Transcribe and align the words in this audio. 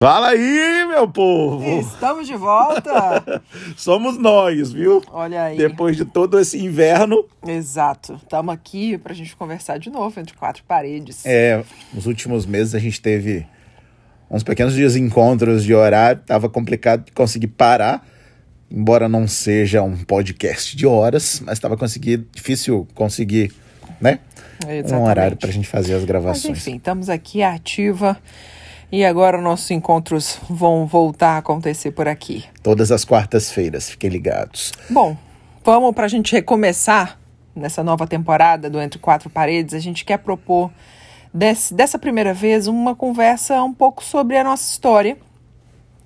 Fala 0.00 0.28
aí, 0.28 0.86
meu 0.86 1.08
povo! 1.08 1.80
Estamos 1.80 2.28
de 2.28 2.36
volta! 2.36 3.42
Somos 3.76 4.16
nós, 4.16 4.72
viu? 4.72 5.02
Olha 5.10 5.42
aí. 5.42 5.58
Depois 5.58 5.96
de 5.96 6.04
todo 6.04 6.38
esse 6.38 6.56
inverno. 6.56 7.24
Exato. 7.44 8.14
Estamos 8.22 8.54
aqui 8.54 8.96
para 8.96 9.12
a 9.12 9.16
gente 9.16 9.34
conversar 9.34 9.76
de 9.80 9.90
novo 9.90 10.20
entre 10.20 10.36
quatro 10.36 10.62
paredes. 10.62 11.26
É, 11.26 11.64
nos 11.92 12.06
últimos 12.06 12.46
meses 12.46 12.76
a 12.76 12.78
gente 12.78 13.02
teve 13.02 13.44
uns 14.30 14.44
pequenos 14.44 14.72
desencontros 14.72 15.64
de 15.64 15.74
horário, 15.74 16.22
tava 16.24 16.48
complicado 16.48 17.06
de 17.06 17.10
conseguir 17.10 17.48
parar, 17.48 18.06
embora 18.70 19.08
não 19.08 19.26
seja 19.26 19.82
um 19.82 19.96
podcast 20.04 20.76
de 20.76 20.86
horas, 20.86 21.42
mas 21.44 21.54
estava 21.54 21.76
conseguindo 21.76 22.24
difícil 22.32 22.86
conseguir, 22.94 23.52
né? 24.00 24.20
Exatamente. 24.62 24.94
Um 24.94 25.02
horário 25.02 25.36
para 25.36 25.48
a 25.48 25.52
gente 25.52 25.66
fazer 25.66 25.94
as 25.94 26.02
Mas 26.02 26.06
gravações. 26.06 26.56
enfim, 26.56 26.76
estamos 26.76 27.08
aqui 27.08 27.42
ativa 27.42 28.16
e 28.90 29.04
agora 29.04 29.40
nossos 29.40 29.70
encontros 29.70 30.38
vão 30.48 30.86
voltar 30.86 31.32
a 31.32 31.38
acontecer 31.38 31.90
por 31.90 32.08
aqui. 32.08 32.44
Todas 32.62 32.90
as 32.90 33.04
quartas-feiras, 33.04 33.90
fiquem 33.90 34.10
ligados. 34.10 34.72
Bom, 34.88 35.16
vamos 35.64 35.94
para 35.94 36.06
a 36.06 36.08
gente 36.08 36.32
recomeçar 36.32 37.18
nessa 37.54 37.82
nova 37.82 38.06
temporada 38.06 38.70
do 38.70 38.80
Entre 38.80 38.98
Quatro 38.98 39.28
Paredes. 39.28 39.74
A 39.74 39.78
gente 39.78 40.04
quer 40.04 40.18
propor 40.18 40.70
desse, 41.32 41.74
dessa 41.74 41.98
primeira 41.98 42.32
vez 42.32 42.66
uma 42.66 42.94
conversa 42.94 43.62
um 43.62 43.74
pouco 43.74 44.02
sobre 44.02 44.36
a 44.38 44.44
nossa 44.44 44.70
história 44.70 45.16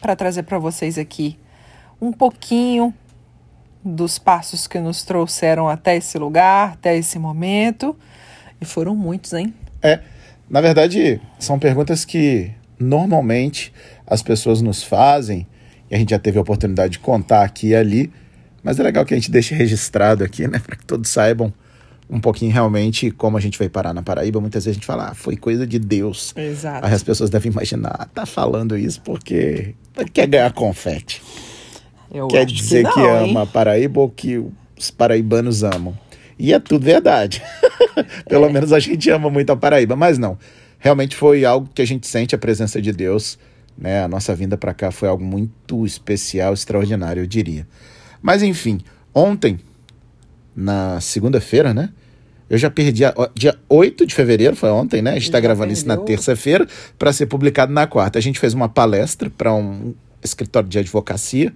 para 0.00 0.16
trazer 0.16 0.42
para 0.42 0.58
vocês 0.58 0.98
aqui 0.98 1.38
um 2.00 2.12
pouquinho 2.12 2.92
dos 3.84 4.18
passos 4.18 4.66
que 4.66 4.80
nos 4.80 5.04
trouxeram 5.04 5.68
até 5.68 5.96
esse 5.96 6.18
lugar, 6.18 6.72
até 6.72 6.96
esse 6.96 7.18
momento. 7.18 7.96
E 8.60 8.64
foram 8.64 8.96
muitos, 8.96 9.32
hein? 9.32 9.54
É, 9.80 10.00
na 10.48 10.60
verdade, 10.60 11.20
são 11.38 11.58
perguntas 11.58 12.04
que 12.04 12.52
normalmente 12.82 13.72
as 14.06 14.22
pessoas 14.22 14.60
nos 14.60 14.82
fazem, 14.82 15.46
e 15.90 15.94
a 15.94 15.98
gente 15.98 16.10
já 16.10 16.18
teve 16.18 16.38
a 16.38 16.40
oportunidade 16.42 16.92
de 16.92 16.98
contar 16.98 17.42
aqui 17.44 17.68
e 17.68 17.74
ali, 17.74 18.12
mas 18.62 18.78
é 18.78 18.82
legal 18.82 19.04
que 19.04 19.14
a 19.14 19.16
gente 19.16 19.30
deixe 19.30 19.54
registrado 19.54 20.22
aqui, 20.24 20.46
né, 20.48 20.58
para 20.64 20.76
que 20.76 20.84
todos 20.84 21.10
saibam 21.10 21.52
um 22.10 22.20
pouquinho 22.20 22.52
realmente 22.52 23.10
como 23.10 23.38
a 23.38 23.40
gente 23.40 23.58
veio 23.58 23.70
parar 23.70 23.94
na 23.94 24.02
Paraíba. 24.02 24.38
Muitas 24.38 24.64
vezes 24.64 24.76
a 24.76 24.78
gente 24.78 24.86
fala, 24.86 25.08
ah, 25.10 25.14
foi 25.14 25.34
coisa 25.34 25.66
de 25.66 25.78
Deus. 25.78 26.34
Exato. 26.36 26.86
Aí 26.86 26.92
as 26.92 27.02
pessoas 27.02 27.30
devem 27.30 27.50
imaginar, 27.50 27.96
ah, 27.98 28.04
tá 28.04 28.26
falando 28.26 28.76
isso 28.76 29.00
porque 29.00 29.74
quer 30.12 30.26
ganhar 30.26 30.52
confete. 30.52 31.22
Eu 32.12 32.28
Quer 32.28 32.44
dizer 32.44 32.86
que, 32.92 33.00
não, 33.00 33.24
hein? 33.24 33.30
ama 33.30 33.42
a 33.42 33.46
Paraíba 33.46 34.00
ou 34.00 34.10
que 34.10 34.44
os 34.78 34.90
paraibanos 34.90 35.62
amam. 35.64 35.96
E 36.38 36.52
é 36.52 36.58
tudo 36.60 36.84
verdade. 36.84 37.42
Pelo 38.28 38.46
É. 38.46 38.52
menos 38.52 38.72
a 38.74 38.78
gente 38.78 39.08
ama 39.08 39.30
muito 39.30 39.50
a 39.50 39.56
Paraíba, 39.56 39.96
mas 39.96 40.18
não. 40.18 40.36
Realmente 40.82 41.14
foi 41.14 41.44
algo 41.44 41.70
que 41.72 41.80
a 41.80 41.84
gente 41.84 42.08
sente 42.08 42.34
a 42.34 42.38
presença 42.38 42.82
de 42.82 42.90
Deus, 42.90 43.38
né? 43.78 44.02
A 44.02 44.08
nossa 44.08 44.34
vinda 44.34 44.56
para 44.56 44.74
cá 44.74 44.90
foi 44.90 45.08
algo 45.08 45.24
muito 45.24 45.86
especial, 45.86 46.52
extraordinário, 46.52 47.22
eu 47.22 47.26
diria. 47.26 47.68
Mas 48.20 48.42
enfim, 48.42 48.80
ontem, 49.14 49.60
na 50.56 51.00
segunda-feira, 51.00 51.72
né? 51.72 51.90
Eu 52.50 52.58
já 52.58 52.68
perdi 52.68 53.04
a, 53.04 53.14
dia 53.32 53.56
8 53.68 54.04
de 54.04 54.12
fevereiro, 54.12 54.56
foi 54.56 54.70
ontem, 54.70 55.00
né? 55.00 55.12
A 55.12 55.14
gente 55.14 55.26
está 55.26 55.38
gravando 55.38 55.72
isso 55.72 55.86
na 55.86 55.96
terça-feira 55.96 56.66
para 56.98 57.12
ser 57.12 57.26
publicado 57.26 57.72
na 57.72 57.86
quarta. 57.86 58.18
A 58.18 58.22
gente 58.22 58.40
fez 58.40 58.52
uma 58.52 58.68
palestra 58.68 59.30
para 59.30 59.54
um 59.54 59.94
escritório 60.20 60.68
de 60.68 60.80
advocacia 60.80 61.54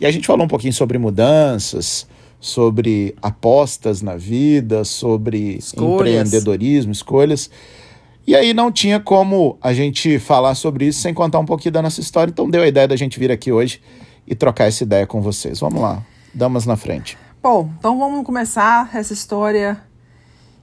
e 0.00 0.06
a 0.06 0.10
gente 0.10 0.26
falou 0.26 0.46
um 0.46 0.48
pouquinho 0.48 0.72
sobre 0.72 0.96
mudanças, 0.96 2.06
sobre 2.40 3.14
apostas 3.20 4.00
na 4.00 4.16
vida, 4.16 4.82
sobre 4.82 5.58
Escolhas. 5.58 6.24
empreendedorismo, 6.24 6.90
escolhas. 6.90 7.50
E 8.26 8.36
aí 8.36 8.54
não 8.54 8.70
tinha 8.70 9.00
como 9.00 9.58
a 9.60 9.72
gente 9.72 10.18
falar 10.18 10.54
sobre 10.54 10.86
isso 10.86 11.00
sem 11.00 11.12
contar 11.12 11.40
um 11.40 11.44
pouquinho 11.44 11.72
da 11.72 11.82
nossa 11.82 12.00
história, 12.00 12.30
então 12.30 12.48
deu 12.48 12.62
a 12.62 12.68
ideia 12.68 12.86
da 12.86 12.94
gente 12.94 13.18
vir 13.18 13.32
aqui 13.32 13.50
hoje 13.50 13.82
e 14.26 14.34
trocar 14.34 14.66
essa 14.66 14.84
ideia 14.84 15.06
com 15.06 15.20
vocês. 15.20 15.58
Vamos 15.58 15.82
lá, 15.82 16.02
damas 16.32 16.64
na 16.64 16.76
frente. 16.76 17.18
Bom, 17.42 17.68
então 17.78 17.98
vamos 17.98 18.24
começar 18.24 18.90
essa 18.94 19.12
história 19.12 19.82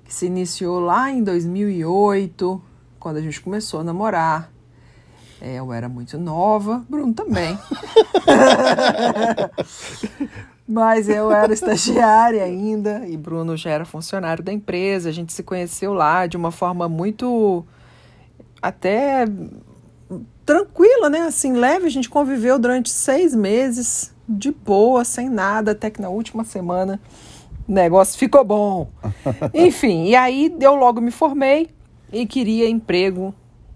que 0.05 0.13
se 0.13 0.25
iniciou 0.25 0.79
lá 0.79 1.11
em 1.11 1.21
2008, 1.21 2.61
quando 2.97 3.17
a 3.17 3.21
gente 3.21 3.41
começou 3.41 3.81
a 3.81 3.83
namorar. 3.83 4.49
É, 5.41 5.55
eu 5.55 5.71
era 5.71 5.87
muito 5.87 6.17
nova, 6.17 6.85
Bruno 6.89 7.13
também. 7.13 7.57
Mas 10.71 11.09
eu 11.09 11.31
era 11.31 11.51
estagiária 11.51 12.43
ainda 12.43 13.03
e 13.07 13.17
Bruno 13.17 13.57
já 13.57 13.71
era 13.71 13.85
funcionário 13.85 14.43
da 14.43 14.53
empresa. 14.53 15.09
A 15.09 15.11
gente 15.11 15.33
se 15.33 15.41
conheceu 15.41 15.95
lá 15.95 16.27
de 16.27 16.37
uma 16.37 16.51
forma 16.51 16.87
muito 16.87 17.65
até 18.61 19.25
tranquila, 20.45 21.09
né? 21.09 21.21
Assim, 21.21 21.53
leve. 21.53 21.87
A 21.87 21.89
gente 21.89 22.07
conviveu 22.07 22.59
durante 22.59 22.91
seis 22.91 23.33
meses, 23.33 24.13
de 24.27 24.51
boa, 24.51 25.03
sem 25.03 25.27
nada, 25.27 25.71
até 25.71 25.89
que 25.89 25.99
na 25.99 26.09
última 26.09 26.43
semana 26.43 27.01
o 27.67 27.71
negócio 27.71 28.19
ficou 28.19 28.45
bom. 28.45 28.89
Enfim, 29.55 30.05
e 30.05 30.15
aí 30.15 30.55
eu 30.61 30.75
logo 30.75 31.01
me 31.01 31.09
formei 31.09 31.69
e 32.13 32.27
queria 32.27 32.69
emprego 32.69 33.33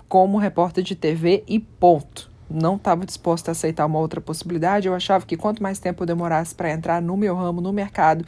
como 0.07 0.37
repórter 0.37 0.83
de 0.83 0.93
TV 0.93 1.43
e 1.47 1.59
ponto. 1.59 2.32
Não 2.53 2.75
estava 2.75 3.05
disposta 3.05 3.51
a 3.51 3.53
aceitar 3.53 3.85
uma 3.85 3.99
outra 3.99 4.21
possibilidade. 4.21 4.87
Eu 4.87 4.93
achava 4.93 5.25
que 5.25 5.35
quanto 5.35 5.61
mais 5.61 5.79
tempo 5.79 6.03
eu 6.03 6.07
demorasse 6.07 6.53
para 6.53 6.71
entrar 6.71 7.01
no 7.01 7.17
meu 7.17 7.35
ramo, 7.35 7.59
no 7.59 7.73
mercado, 7.73 8.25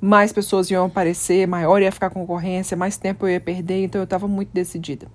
mais 0.00 0.32
pessoas 0.32 0.70
iam 0.70 0.86
aparecer, 0.86 1.46
maior 1.46 1.82
ia 1.82 1.92
ficar 1.92 2.06
a 2.06 2.10
concorrência, 2.10 2.76
mais 2.76 2.96
tempo 2.96 3.26
eu 3.26 3.30
ia 3.30 3.40
perder. 3.40 3.84
Então 3.84 4.00
eu 4.00 4.04
estava 4.04 4.26
muito 4.26 4.50
decidida. 4.52 5.06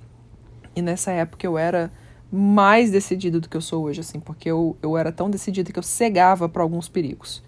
E 0.75 0.81
nessa 0.81 1.11
época 1.11 1.45
eu 1.45 1.57
era 1.57 1.91
mais 2.31 2.91
decidida 2.91 3.39
do 3.39 3.49
que 3.49 3.57
eu 3.57 3.61
sou 3.61 3.83
hoje, 3.83 3.99
assim, 3.99 4.19
porque 4.19 4.49
eu, 4.49 4.77
eu 4.81 4.97
era 4.97 5.11
tão 5.11 5.29
decidida 5.29 5.71
que 5.71 5.77
eu 5.77 5.83
cegava 5.83 6.47
para 6.47 6.63
alguns 6.63 6.87
perigos. 6.87 7.43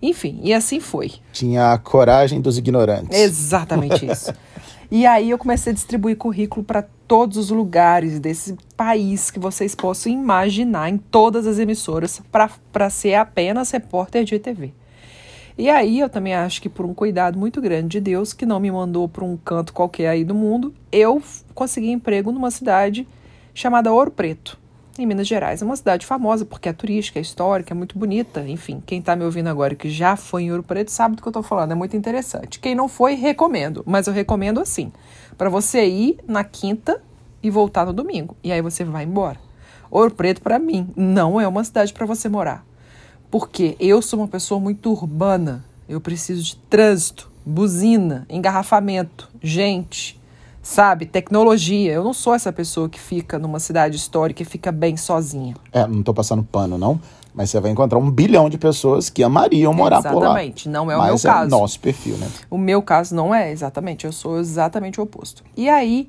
Enfim, 0.00 0.40
e 0.42 0.52
assim 0.52 0.80
foi. 0.80 1.12
Tinha 1.32 1.72
a 1.72 1.78
coragem 1.78 2.40
dos 2.40 2.56
ignorantes. 2.58 3.18
Exatamente 3.18 4.06
isso. 4.06 4.32
E 4.90 5.04
aí 5.04 5.30
eu 5.30 5.38
comecei 5.38 5.72
a 5.72 5.74
distribuir 5.74 6.16
currículo 6.16 6.64
para 6.64 6.82
todos 7.08 7.36
os 7.36 7.50
lugares 7.50 8.20
desse 8.20 8.56
país 8.76 9.30
que 9.30 9.38
vocês 9.38 9.74
possam 9.74 10.12
imaginar, 10.12 10.88
em 10.88 10.96
todas 10.96 11.46
as 11.46 11.58
emissoras, 11.58 12.22
para 12.30 12.90
ser 12.90 13.14
apenas 13.14 13.70
repórter 13.70 14.24
de 14.24 14.38
TV. 14.38 14.72
E 15.58 15.70
aí 15.70 16.00
eu 16.00 16.08
também 16.08 16.34
acho 16.34 16.60
que 16.60 16.68
por 16.68 16.84
um 16.84 16.92
cuidado 16.92 17.38
muito 17.38 17.60
grande 17.60 17.88
de 17.88 18.00
Deus, 18.00 18.32
que 18.32 18.44
não 18.44 18.60
me 18.60 18.70
mandou 18.70 19.08
para 19.08 19.24
um 19.24 19.36
canto 19.36 19.72
qualquer 19.72 20.08
aí 20.08 20.22
do 20.22 20.34
mundo, 20.34 20.74
eu 20.92 21.22
consegui 21.54 21.90
emprego 21.90 22.30
numa 22.30 22.50
cidade 22.50 23.08
chamada 23.54 23.92
Ouro 23.92 24.10
Preto, 24.10 24.58
em 25.02 25.06
Minas 25.06 25.26
Gerais. 25.26 25.62
É 25.62 25.64
uma 25.64 25.76
cidade 25.76 26.06
famosa 26.06 26.44
porque 26.44 26.68
é 26.68 26.72
turística, 26.72 27.18
é 27.18 27.22
histórica, 27.22 27.72
é 27.72 27.76
muito 27.76 27.98
bonita. 27.98 28.46
Enfim, 28.48 28.82
quem 28.84 29.00
está 29.00 29.14
me 29.16 29.24
ouvindo 29.24 29.48
agora 29.48 29.74
que 29.74 29.90
já 29.90 30.16
foi 30.16 30.44
em 30.44 30.50
Ouro 30.50 30.62
Preto 30.62 30.90
sabe 30.90 31.16
do 31.16 31.22
que 31.22 31.28
eu 31.28 31.30
estou 31.30 31.42
falando, 31.42 31.72
é 31.72 31.74
muito 31.74 31.96
interessante. 31.96 32.58
Quem 32.58 32.74
não 32.74 32.88
foi, 32.88 33.14
recomendo, 33.14 33.82
mas 33.86 34.06
eu 34.06 34.12
recomendo 34.12 34.60
assim, 34.60 34.92
para 35.36 35.48
você 35.48 35.86
ir 35.86 36.18
na 36.26 36.44
quinta 36.44 37.02
e 37.42 37.50
voltar 37.50 37.86
no 37.86 37.92
domingo, 37.92 38.36
e 38.42 38.50
aí 38.52 38.60
você 38.60 38.84
vai 38.84 39.04
embora. 39.04 39.38
Ouro 39.90 40.10
Preto, 40.10 40.42
para 40.42 40.58
mim, 40.58 40.88
não 40.96 41.40
é 41.40 41.46
uma 41.46 41.62
cidade 41.62 41.92
para 41.92 42.06
você 42.06 42.28
morar. 42.28 42.64
Porque 43.30 43.76
eu 43.78 44.02
sou 44.02 44.20
uma 44.20 44.28
pessoa 44.28 44.60
muito 44.60 44.90
urbana. 44.90 45.64
Eu 45.88 46.00
preciso 46.00 46.42
de 46.42 46.56
trânsito, 46.56 47.30
buzina, 47.44 48.26
engarrafamento, 48.28 49.30
gente, 49.40 50.15
sabe? 50.66 51.06
Tecnologia. 51.06 51.92
Eu 51.92 52.02
não 52.02 52.12
sou 52.12 52.34
essa 52.34 52.52
pessoa 52.52 52.88
que 52.88 52.98
fica 52.98 53.38
numa 53.38 53.60
cidade 53.60 53.96
histórica 53.96 54.42
e 54.42 54.44
fica 54.44 54.72
bem 54.72 54.96
sozinha. 54.96 55.54
É, 55.72 55.86
não 55.86 56.02
tô 56.02 56.12
passando 56.12 56.42
pano, 56.42 56.76
não. 56.76 57.00
Mas 57.32 57.50
você 57.50 57.60
vai 57.60 57.70
encontrar 57.70 57.98
um 57.98 58.10
bilhão 58.10 58.50
de 58.50 58.58
pessoas 58.58 59.08
que 59.08 59.22
amariam 59.22 59.72
morar 59.72 60.02
por 60.02 60.14
lá. 60.14 60.24
Exatamente, 60.26 60.68
não 60.68 60.90
é 60.90 60.96
o 60.96 60.98
Mas 60.98 61.22
meu 61.22 61.30
é 61.30 61.34
caso. 61.34 61.50
nosso 61.50 61.78
perfil, 61.78 62.16
né? 62.16 62.28
O 62.50 62.58
meu 62.58 62.82
caso 62.82 63.14
não 63.14 63.32
é, 63.32 63.52
exatamente. 63.52 64.06
Eu 64.06 64.12
sou 64.12 64.40
exatamente 64.40 64.98
o 64.98 65.04
oposto. 65.04 65.44
E 65.56 65.68
aí, 65.68 66.08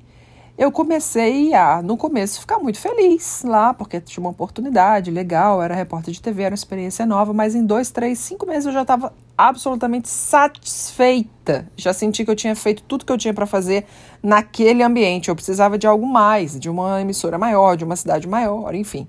eu 0.58 0.72
comecei 0.72 1.54
a, 1.54 1.84
no 1.84 1.96
começo, 1.96 2.40
ficar 2.40 2.58
muito 2.58 2.80
feliz 2.80 3.44
lá, 3.44 3.76
porque 3.76 4.02
tinha 4.02 4.20
uma 4.20 4.32
oportunidade 4.32 5.12
legal, 5.12 5.62
era 5.62 5.76
repórter 5.76 6.12
de 6.12 6.20
TV, 6.20 6.42
era 6.42 6.54
uma 6.54 6.56
experiência 6.56 7.06
nova, 7.06 7.32
mas 7.32 7.54
em 7.54 7.64
dois, 7.64 7.92
três, 7.92 8.18
cinco 8.18 8.48
meses 8.48 8.66
eu 8.66 8.72
já 8.72 8.82
estava 8.82 9.14
absolutamente 9.38 10.10
satisfeita. 10.10 11.70
Já 11.78 11.94
senti 11.94 12.26
que 12.26 12.32
eu 12.32 12.36
tinha 12.36 12.56
feito 12.56 12.82
tudo 12.82 13.06
que 13.06 13.12
eu 13.12 13.18
tinha 13.20 13.36
para 13.36 13.46
fazer 13.46 13.86
naquele 14.24 14.82
ambiente. 14.82 15.30
Eu 15.30 15.36
precisava 15.36 15.78
de 15.78 15.86
algo 15.86 16.08
mais, 16.08 16.60
de 16.60 16.72
uma 16.72 17.00
emissora 17.00 17.38
maior, 17.38 17.78
de 17.78 17.84
uma 17.84 17.96
cidade 17.96 18.28
maior, 18.28 18.74
enfim. 18.74 19.08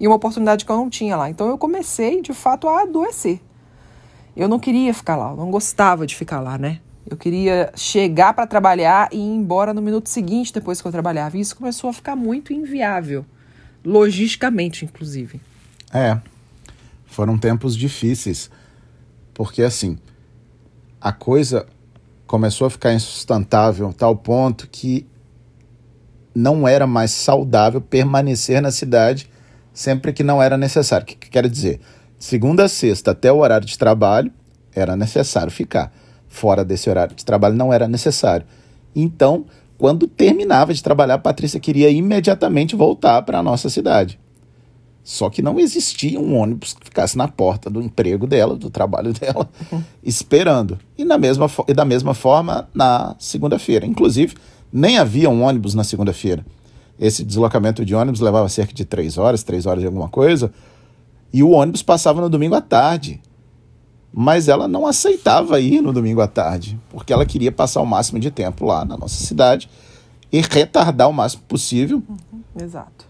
E 0.00 0.06
uma 0.06 0.16
oportunidade 0.16 0.64
que 0.64 0.72
eu 0.72 0.76
não 0.76 0.88
tinha 0.88 1.14
lá. 1.14 1.28
Então 1.28 1.46
eu 1.46 1.58
comecei, 1.58 2.22
de 2.22 2.32
fato, 2.32 2.66
a 2.68 2.82
adoecer. 2.82 3.38
Eu 4.34 4.48
não 4.48 4.58
queria 4.58 4.94
ficar 4.94 5.16
lá, 5.16 5.30
eu 5.30 5.36
não 5.36 5.50
gostava 5.50 6.06
de 6.06 6.16
ficar 6.16 6.40
lá, 6.40 6.56
né? 6.56 6.80
Eu 7.08 7.16
queria 7.16 7.70
chegar 7.76 8.34
para 8.34 8.46
trabalhar 8.46 9.08
e 9.12 9.16
ir 9.16 9.20
embora 9.20 9.72
no 9.72 9.80
minuto 9.80 10.08
seguinte 10.08 10.52
depois 10.52 10.80
que 10.80 10.88
eu 10.88 10.92
trabalhava. 10.92 11.36
E 11.36 11.40
isso 11.40 11.54
começou 11.54 11.88
a 11.90 11.92
ficar 11.92 12.16
muito 12.16 12.52
inviável, 12.52 13.24
logisticamente, 13.84 14.84
inclusive. 14.84 15.40
É. 15.92 16.18
Foram 17.06 17.38
tempos 17.38 17.76
difíceis. 17.76 18.50
Porque 19.32 19.62
assim, 19.62 19.98
a 21.00 21.12
coisa 21.12 21.66
começou 22.26 22.66
a 22.66 22.70
ficar 22.70 22.92
insustentável 22.92 23.92
tal 23.92 24.16
ponto 24.16 24.68
que 24.68 25.06
não 26.34 26.66
era 26.66 26.86
mais 26.86 27.12
saudável 27.12 27.80
permanecer 27.80 28.60
na 28.60 28.70
cidade 28.70 29.30
sempre 29.72 30.12
que 30.12 30.22
não 30.22 30.42
era 30.42 30.56
necessário. 30.56 31.04
O 31.04 31.06
que, 31.06 31.14
que 31.14 31.30
quer 31.30 31.48
dizer? 31.48 31.80
Segunda 32.18 32.64
a 32.64 32.68
sexta, 32.68 33.12
até 33.12 33.30
o 33.30 33.38
horário 33.38 33.66
de 33.66 33.78
trabalho, 33.78 34.32
era 34.74 34.96
necessário 34.96 35.52
ficar. 35.52 35.92
Fora 36.36 36.62
desse 36.62 36.90
horário 36.90 37.16
de 37.16 37.24
trabalho, 37.24 37.54
não 37.54 37.72
era 37.72 37.88
necessário. 37.88 38.44
Então, 38.94 39.46
quando 39.78 40.06
terminava 40.06 40.74
de 40.74 40.82
trabalhar, 40.82 41.14
a 41.14 41.18
Patrícia 41.18 41.58
queria 41.58 41.88
imediatamente 41.88 42.76
voltar 42.76 43.22
para 43.22 43.38
a 43.38 43.42
nossa 43.42 43.70
cidade. 43.70 44.20
Só 45.02 45.30
que 45.30 45.40
não 45.40 45.58
existia 45.58 46.20
um 46.20 46.36
ônibus 46.36 46.74
que 46.74 46.84
ficasse 46.84 47.16
na 47.16 47.26
porta 47.26 47.70
do 47.70 47.80
emprego 47.80 48.26
dela, 48.26 48.54
do 48.54 48.68
trabalho 48.68 49.14
dela, 49.18 49.48
uhum. 49.72 49.82
esperando. 50.02 50.78
E, 50.98 51.06
na 51.06 51.16
mesma, 51.16 51.50
e 51.66 51.72
da 51.72 51.86
mesma 51.86 52.12
forma 52.12 52.68
na 52.74 53.16
segunda-feira. 53.18 53.86
Inclusive, 53.86 54.34
nem 54.70 54.98
havia 54.98 55.30
um 55.30 55.42
ônibus 55.42 55.74
na 55.74 55.84
segunda-feira. 55.84 56.44
Esse 57.00 57.24
deslocamento 57.24 57.82
de 57.82 57.94
ônibus 57.94 58.20
levava 58.20 58.50
cerca 58.50 58.74
de 58.74 58.84
três 58.84 59.16
horas, 59.16 59.42
três 59.42 59.64
horas 59.64 59.80
de 59.80 59.86
alguma 59.86 60.10
coisa, 60.10 60.52
e 61.32 61.42
o 61.42 61.52
ônibus 61.52 61.82
passava 61.82 62.20
no 62.20 62.28
domingo 62.28 62.54
à 62.54 62.60
tarde. 62.60 63.22
Mas 64.18 64.48
ela 64.48 64.66
não 64.66 64.86
aceitava 64.86 65.60
ir 65.60 65.82
no 65.82 65.92
domingo 65.92 66.22
à 66.22 66.26
tarde, 66.26 66.80
porque 66.88 67.12
ela 67.12 67.26
queria 67.26 67.52
passar 67.52 67.82
o 67.82 67.86
máximo 67.86 68.18
de 68.18 68.30
tempo 68.30 68.64
lá 68.64 68.82
na 68.82 68.96
nossa 68.96 69.22
cidade 69.22 69.68
e 70.32 70.40
retardar 70.40 71.10
o 71.10 71.12
máximo 71.12 71.42
possível 71.46 72.02
uhum, 72.08 72.40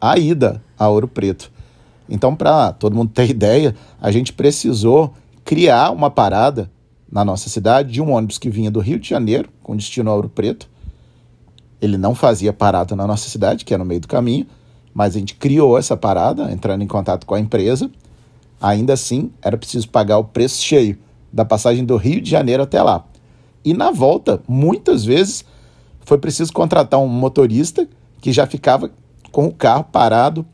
a 0.00 0.18
ida 0.18 0.60
a 0.76 0.88
Ouro 0.88 1.06
Preto. 1.06 1.52
Então, 2.08 2.34
para 2.34 2.72
todo 2.72 2.96
mundo 2.96 3.12
ter 3.14 3.30
ideia, 3.30 3.76
a 4.00 4.10
gente 4.10 4.32
precisou 4.32 5.14
criar 5.44 5.92
uma 5.92 6.10
parada 6.10 6.68
na 7.10 7.24
nossa 7.24 7.48
cidade 7.48 7.92
de 7.92 8.02
um 8.02 8.10
ônibus 8.10 8.36
que 8.36 8.50
vinha 8.50 8.68
do 8.70 8.80
Rio 8.80 8.98
de 8.98 9.08
Janeiro, 9.08 9.48
com 9.62 9.76
destino 9.76 10.10
a 10.10 10.14
Ouro 10.14 10.28
Preto. 10.28 10.68
Ele 11.80 11.96
não 11.96 12.16
fazia 12.16 12.52
parada 12.52 12.96
na 12.96 13.06
nossa 13.06 13.28
cidade, 13.28 13.64
que 13.64 13.72
é 13.72 13.78
no 13.78 13.84
meio 13.84 14.00
do 14.00 14.08
caminho, 14.08 14.44
mas 14.92 15.14
a 15.14 15.20
gente 15.20 15.36
criou 15.36 15.78
essa 15.78 15.96
parada, 15.96 16.50
entrando 16.50 16.82
em 16.82 16.86
contato 16.88 17.26
com 17.26 17.34
a 17.36 17.38
empresa. 17.38 17.88
Ainda 18.66 18.94
assim, 18.94 19.30
era 19.40 19.56
preciso 19.56 19.88
pagar 19.88 20.18
o 20.18 20.24
preço 20.24 20.60
cheio 20.60 20.98
da 21.32 21.44
passagem 21.44 21.84
do 21.84 21.96
Rio 21.96 22.20
de 22.20 22.28
Janeiro 22.28 22.64
até 22.64 22.82
lá. 22.82 23.04
E 23.64 23.72
na 23.72 23.92
volta, 23.92 24.42
muitas 24.48 25.04
vezes, 25.04 25.44
foi 26.00 26.18
preciso 26.18 26.52
contratar 26.52 26.98
um 26.98 27.06
motorista 27.06 27.88
que 28.20 28.32
já 28.32 28.44
ficava 28.44 28.90
com 29.30 29.46
o 29.46 29.54
carro 29.54 29.84
parado 29.84 30.44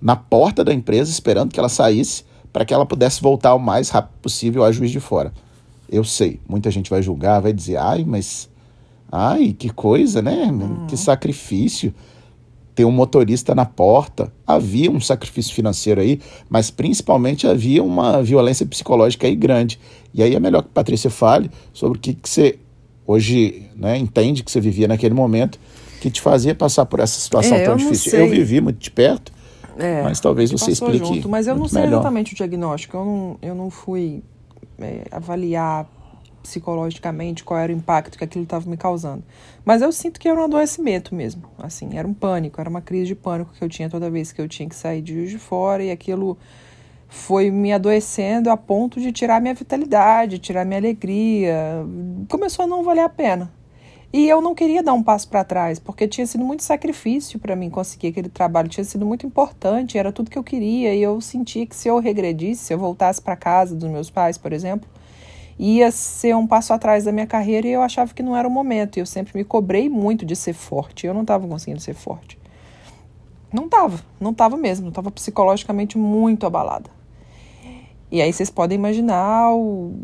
na 0.00 0.16
porta 0.16 0.64
da 0.64 0.72
empresa 0.72 1.10
esperando 1.10 1.52
que 1.52 1.60
ela 1.60 1.68
saísse 1.68 2.24
para 2.54 2.64
que 2.64 2.72
ela 2.72 2.86
pudesse 2.86 3.20
voltar 3.20 3.54
o 3.54 3.58
mais 3.58 3.90
rápido 3.90 4.18
possível 4.22 4.64
a 4.64 4.72
Juiz 4.72 4.90
de 4.90 4.98
Fora. 4.98 5.30
Eu 5.90 6.04
sei, 6.04 6.40
muita 6.48 6.70
gente 6.70 6.88
vai 6.88 7.02
julgar, 7.02 7.40
vai 7.40 7.52
dizer, 7.52 7.76
ai, 7.76 8.02
mas. 8.02 8.48
Ai, 9.12 9.52
que 9.52 9.68
coisa, 9.68 10.22
né? 10.22 10.50
Que 10.88 10.96
sacrifício. 10.96 11.92
Ter 12.78 12.84
um 12.84 12.92
motorista 12.92 13.56
na 13.56 13.64
porta. 13.64 14.32
Havia 14.46 14.88
um 14.88 15.00
sacrifício 15.00 15.52
financeiro 15.52 16.00
aí, 16.00 16.20
mas 16.48 16.70
principalmente 16.70 17.44
havia 17.44 17.82
uma 17.82 18.22
violência 18.22 18.64
psicológica 18.64 19.26
aí 19.26 19.34
grande. 19.34 19.80
E 20.14 20.22
aí 20.22 20.36
é 20.36 20.38
melhor 20.38 20.62
que 20.62 20.68
a 20.68 20.72
Patrícia 20.72 21.10
fale 21.10 21.50
sobre 21.72 21.98
o 21.98 22.00
que, 22.00 22.14
que 22.14 22.28
você 22.28 22.56
hoje 23.04 23.68
né, 23.74 23.98
entende 23.98 24.44
que 24.44 24.52
você 24.52 24.60
vivia 24.60 24.86
naquele 24.86 25.12
momento 25.12 25.58
que 26.00 26.08
te 26.08 26.20
fazia 26.20 26.54
passar 26.54 26.86
por 26.86 27.00
essa 27.00 27.18
situação 27.18 27.56
é, 27.56 27.64
tão 27.64 27.72
eu 27.72 27.78
difícil. 27.78 28.16
Eu 28.16 28.30
vivi 28.30 28.60
muito 28.60 28.78
de 28.78 28.92
perto 28.92 29.32
é, 29.76 30.02
Mas 30.02 30.20
talvez 30.20 30.50
você 30.50 30.72
explique. 30.72 30.98
Junto, 30.98 31.28
mas 31.28 31.46
eu 31.46 31.56
não 31.56 31.68
sei 31.68 31.82
melhor. 31.82 31.98
exatamente 31.98 32.32
o 32.34 32.36
diagnóstico. 32.36 32.96
Eu 32.96 33.04
não, 33.04 33.38
eu 33.40 33.54
não 33.54 33.70
fui 33.70 34.22
é, 34.78 35.04
avaliar 35.10 35.88
psicologicamente 36.48 37.44
qual 37.44 37.60
era 37.60 37.72
o 37.72 37.76
impacto 37.76 38.16
que 38.16 38.24
aquilo 38.24 38.44
estava 38.44 38.68
me 38.68 38.76
causando. 38.76 39.22
Mas 39.64 39.82
eu 39.82 39.92
sinto 39.92 40.18
que 40.18 40.28
era 40.28 40.40
um 40.40 40.44
adoecimento 40.44 41.14
mesmo. 41.14 41.42
Assim, 41.58 41.96
era 41.96 42.08
um 42.08 42.14
pânico, 42.14 42.60
era 42.60 42.70
uma 42.70 42.80
crise 42.80 43.06
de 43.06 43.14
pânico 43.14 43.52
que 43.52 43.62
eu 43.62 43.68
tinha 43.68 43.90
toda 43.90 44.10
vez 44.10 44.32
que 44.32 44.40
eu 44.40 44.48
tinha 44.48 44.68
que 44.68 44.74
sair 44.74 45.02
de 45.02 45.14
Juiz 45.14 45.30
de 45.30 45.38
Fora 45.38 45.84
e 45.84 45.90
aquilo 45.90 46.38
foi 47.06 47.50
me 47.50 47.72
adoecendo 47.72 48.50
a 48.50 48.56
ponto 48.56 49.00
de 49.00 49.12
tirar 49.12 49.40
minha 49.40 49.54
vitalidade, 49.54 50.38
tirar 50.38 50.64
minha 50.64 50.78
alegria. 50.78 51.84
Começou 52.28 52.64
a 52.64 52.68
não 52.68 52.82
valer 52.82 53.02
a 53.02 53.08
pena. 53.08 53.52
E 54.10 54.26
eu 54.26 54.40
não 54.40 54.54
queria 54.54 54.82
dar 54.82 54.94
um 54.94 55.02
passo 55.02 55.28
para 55.28 55.44
trás, 55.44 55.78
porque 55.78 56.08
tinha 56.08 56.26
sido 56.26 56.42
muito 56.42 56.62
sacrifício 56.62 57.38
para 57.38 57.54
mim 57.54 57.68
conseguir 57.68 58.08
aquele 58.08 58.30
trabalho, 58.30 58.66
tinha 58.66 58.84
sido 58.84 59.04
muito 59.04 59.26
importante, 59.26 59.98
era 59.98 60.10
tudo 60.10 60.30
que 60.30 60.38
eu 60.38 60.42
queria, 60.42 60.94
e 60.94 61.02
eu 61.02 61.20
sentia 61.20 61.66
que 61.66 61.76
se 61.76 61.88
eu 61.88 61.98
regredisse, 61.98 62.64
se 62.64 62.72
eu 62.72 62.78
voltasse 62.78 63.20
para 63.20 63.36
casa 63.36 63.76
dos 63.76 63.90
meus 63.90 64.08
pais, 64.08 64.38
por 64.38 64.50
exemplo, 64.54 64.88
ia 65.58 65.90
ser 65.90 66.36
um 66.36 66.46
passo 66.46 66.72
atrás 66.72 67.04
da 67.04 67.12
minha 67.12 67.26
carreira 67.26 67.66
e 67.66 67.72
eu 67.72 67.82
achava 67.82 68.14
que 68.14 68.22
não 68.22 68.36
era 68.36 68.46
o 68.46 68.50
momento. 68.50 68.96
E 68.96 69.00
eu 69.00 69.06
sempre 69.06 69.36
me 69.36 69.44
cobrei 69.44 69.88
muito 69.88 70.24
de 70.24 70.36
ser 70.36 70.52
forte, 70.52 71.06
eu 71.06 71.12
não 71.12 71.22
estava 71.22 71.46
conseguindo 71.48 71.80
ser 71.80 71.94
forte. 71.94 72.38
Não 73.52 73.64
estava, 73.64 73.98
não 74.20 74.30
estava 74.30 74.56
mesmo, 74.56 74.88
estava 74.88 75.10
psicologicamente 75.10 75.96
muito 75.96 76.46
abalada. 76.46 76.90
E 78.10 78.22
aí 78.22 78.32
vocês 78.32 78.50
podem 78.50 78.76
imaginar 78.76 79.52
o 79.54 79.94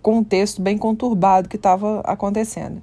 contexto 0.00 0.62
bem 0.62 0.78
conturbado 0.78 1.48
que 1.48 1.56
estava 1.56 2.00
acontecendo. 2.00 2.82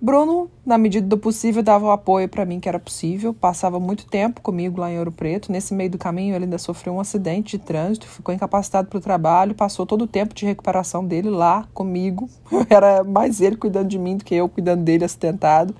Bruno, 0.00 0.48
na 0.64 0.78
medida 0.78 1.04
do 1.08 1.18
possível, 1.18 1.60
dava 1.60 1.86
o 1.86 1.90
apoio 1.90 2.28
para 2.28 2.44
mim 2.44 2.60
que 2.60 2.68
era 2.68 2.78
possível, 2.78 3.34
passava 3.34 3.80
muito 3.80 4.06
tempo 4.06 4.40
comigo 4.40 4.80
lá 4.80 4.88
em 4.92 4.96
Ouro 4.96 5.10
Preto. 5.10 5.50
Nesse 5.50 5.74
meio 5.74 5.90
do 5.90 5.98
caminho, 5.98 6.36
ele 6.36 6.44
ainda 6.44 6.56
sofreu 6.56 6.94
um 6.94 7.00
acidente 7.00 7.58
de 7.58 7.64
trânsito, 7.64 8.06
ficou 8.06 8.32
incapacitado 8.32 8.86
para 8.86 8.96
o 8.96 9.00
trabalho, 9.00 9.56
passou 9.56 9.84
todo 9.84 10.02
o 10.02 10.06
tempo 10.06 10.32
de 10.34 10.46
recuperação 10.46 11.04
dele 11.04 11.28
lá 11.28 11.66
comigo. 11.74 12.28
Era 12.70 13.02
mais 13.02 13.40
ele 13.40 13.56
cuidando 13.56 13.88
de 13.88 13.98
mim 13.98 14.16
do 14.16 14.24
que 14.24 14.36
eu 14.36 14.48
cuidando 14.48 14.84
dele 14.84 15.04
acidentado. 15.04 15.74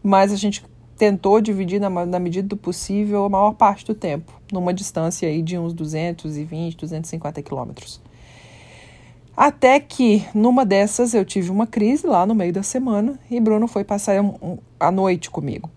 Mas 0.00 0.32
a 0.32 0.36
gente 0.36 0.64
tentou 0.96 1.40
dividir 1.40 1.80
na, 1.80 1.90
na 1.90 2.20
medida 2.20 2.46
do 2.46 2.56
possível 2.56 3.24
a 3.24 3.28
maior 3.28 3.52
parte 3.54 3.84
do 3.84 3.94
tempo, 3.94 4.32
numa 4.52 4.72
distância 4.72 5.28
aí 5.28 5.42
de 5.42 5.58
uns 5.58 5.74
220, 5.74 6.76
250 6.76 7.42
quilômetros. 7.42 8.00
Até 9.36 9.78
que 9.78 10.26
numa 10.34 10.64
dessas 10.64 11.12
eu 11.12 11.22
tive 11.22 11.50
uma 11.50 11.66
crise 11.66 12.06
lá 12.06 12.24
no 12.24 12.34
meio 12.34 12.54
da 12.54 12.62
semana 12.62 13.20
e 13.30 13.38
Bruno 13.38 13.68
foi 13.68 13.84
passar 13.84 14.18
um, 14.22 14.34
um, 14.40 14.58
a 14.80 14.90
noite 14.90 15.30
comigo. 15.30 15.70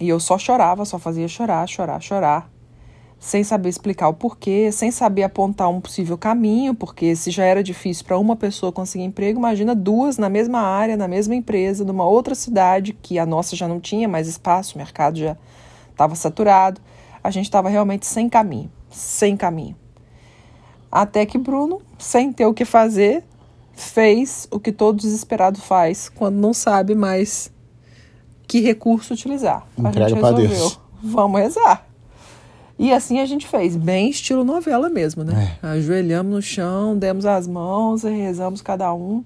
E 0.00 0.08
eu 0.08 0.18
só 0.18 0.36
chorava, 0.36 0.84
só 0.84 0.98
fazia 0.98 1.28
chorar, 1.28 1.68
chorar, 1.68 2.02
chorar, 2.02 2.50
sem 3.20 3.44
saber 3.44 3.68
explicar 3.68 4.08
o 4.08 4.14
porquê, 4.14 4.72
sem 4.72 4.90
saber 4.90 5.22
apontar 5.22 5.70
um 5.70 5.80
possível 5.80 6.18
caminho, 6.18 6.74
porque 6.74 7.14
se 7.14 7.30
já 7.30 7.44
era 7.44 7.62
difícil 7.62 8.04
para 8.04 8.18
uma 8.18 8.34
pessoa 8.34 8.72
conseguir 8.72 9.04
emprego, 9.04 9.38
imagina 9.38 9.72
duas 9.72 10.18
na 10.18 10.28
mesma 10.28 10.58
área, 10.58 10.96
na 10.96 11.06
mesma 11.06 11.36
empresa, 11.36 11.84
numa 11.84 12.04
outra 12.04 12.34
cidade 12.34 12.92
que 12.92 13.16
a 13.16 13.24
nossa 13.24 13.54
já 13.54 13.68
não 13.68 13.78
tinha 13.78 14.08
mais 14.08 14.26
espaço, 14.26 14.74
o 14.74 14.78
mercado 14.78 15.18
já 15.20 15.36
estava 15.88 16.16
saturado. 16.16 16.80
A 17.22 17.30
gente 17.30 17.44
estava 17.44 17.68
realmente 17.68 18.06
sem 18.06 18.28
caminho, 18.28 18.70
sem 18.90 19.36
caminho. 19.36 19.76
Até 20.90 21.24
que 21.24 21.38
Bruno, 21.38 21.80
sem 21.98 22.32
ter 22.32 22.46
o 22.46 22.54
que 22.54 22.64
fazer, 22.64 23.24
fez 23.74 24.48
o 24.50 24.58
que 24.58 24.72
todo 24.72 24.98
desesperado 24.98 25.60
faz 25.60 26.08
quando 26.08 26.36
não 26.36 26.52
sabe 26.52 26.94
mais 26.94 27.50
que 28.46 28.60
recurso 28.60 29.14
utilizar. 29.14 29.66
Entrega 29.78 30.06
a 30.06 30.08
gente 30.08 30.22
resolveu, 30.22 30.48
Deus. 30.48 30.80
vamos 31.02 31.40
rezar. 31.40 31.86
E 32.78 32.92
assim 32.92 33.20
a 33.20 33.26
gente 33.26 33.46
fez, 33.46 33.74
bem 33.74 34.10
estilo 34.10 34.44
novela 34.44 34.90
mesmo, 34.90 35.24
né? 35.24 35.56
É. 35.62 35.66
Ajoelhamos 35.66 36.32
no 36.32 36.42
chão, 36.42 36.96
demos 36.96 37.24
as 37.24 37.46
mãos 37.46 38.04
e 38.04 38.10
rezamos 38.10 38.60
cada 38.60 38.92
um, 38.92 39.24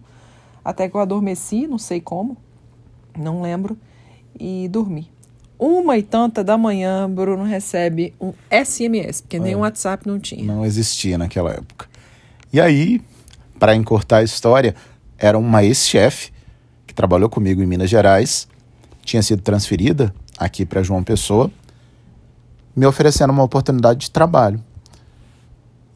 até 0.65 0.89
que 0.89 0.95
eu 0.95 1.01
adormeci, 1.01 1.67
não 1.67 1.79
sei 1.79 2.01
como, 2.01 2.37
não 3.19 3.43
lembro, 3.43 3.77
e 4.39 4.69
dormi 4.69 5.11
uma 5.61 5.99
e 5.99 6.03
tanta 6.03 6.43
da 6.43 6.57
manhã, 6.57 7.09
Bruno 7.09 7.45
recebe 7.45 8.15
um 8.19 8.33
SMS, 8.51 9.21
porque 9.21 9.37
é. 9.37 9.41
nem 9.41 9.55
o 9.55 9.59
WhatsApp 9.59 10.07
não 10.07 10.19
tinha. 10.19 10.43
Não 10.43 10.65
existia 10.65 11.19
naquela 11.19 11.53
época. 11.53 11.87
E 12.53 12.61
aí, 12.61 13.01
para 13.59 13.75
encurtar 13.75 14.19
a 14.19 14.23
história, 14.23 14.75
era 15.19 15.39
uma 15.39 15.63
ex-chefe 15.63 16.33
que 16.87 16.95
trabalhou 16.95 17.29
comigo 17.29 17.63
em 17.63 17.67
Minas 17.67 17.89
Gerais, 17.89 18.49
tinha 19.05 19.23
sido 19.23 19.43
transferida 19.43 20.13
aqui 20.37 20.67
para 20.67 20.83
João 20.83 21.05
Pessoa, 21.05 21.51
me 22.75 22.87
oferecendo 22.87 23.33
uma 23.33 23.43
oportunidade 23.43 24.01
de 24.01 24.11
trabalho. 24.11 24.63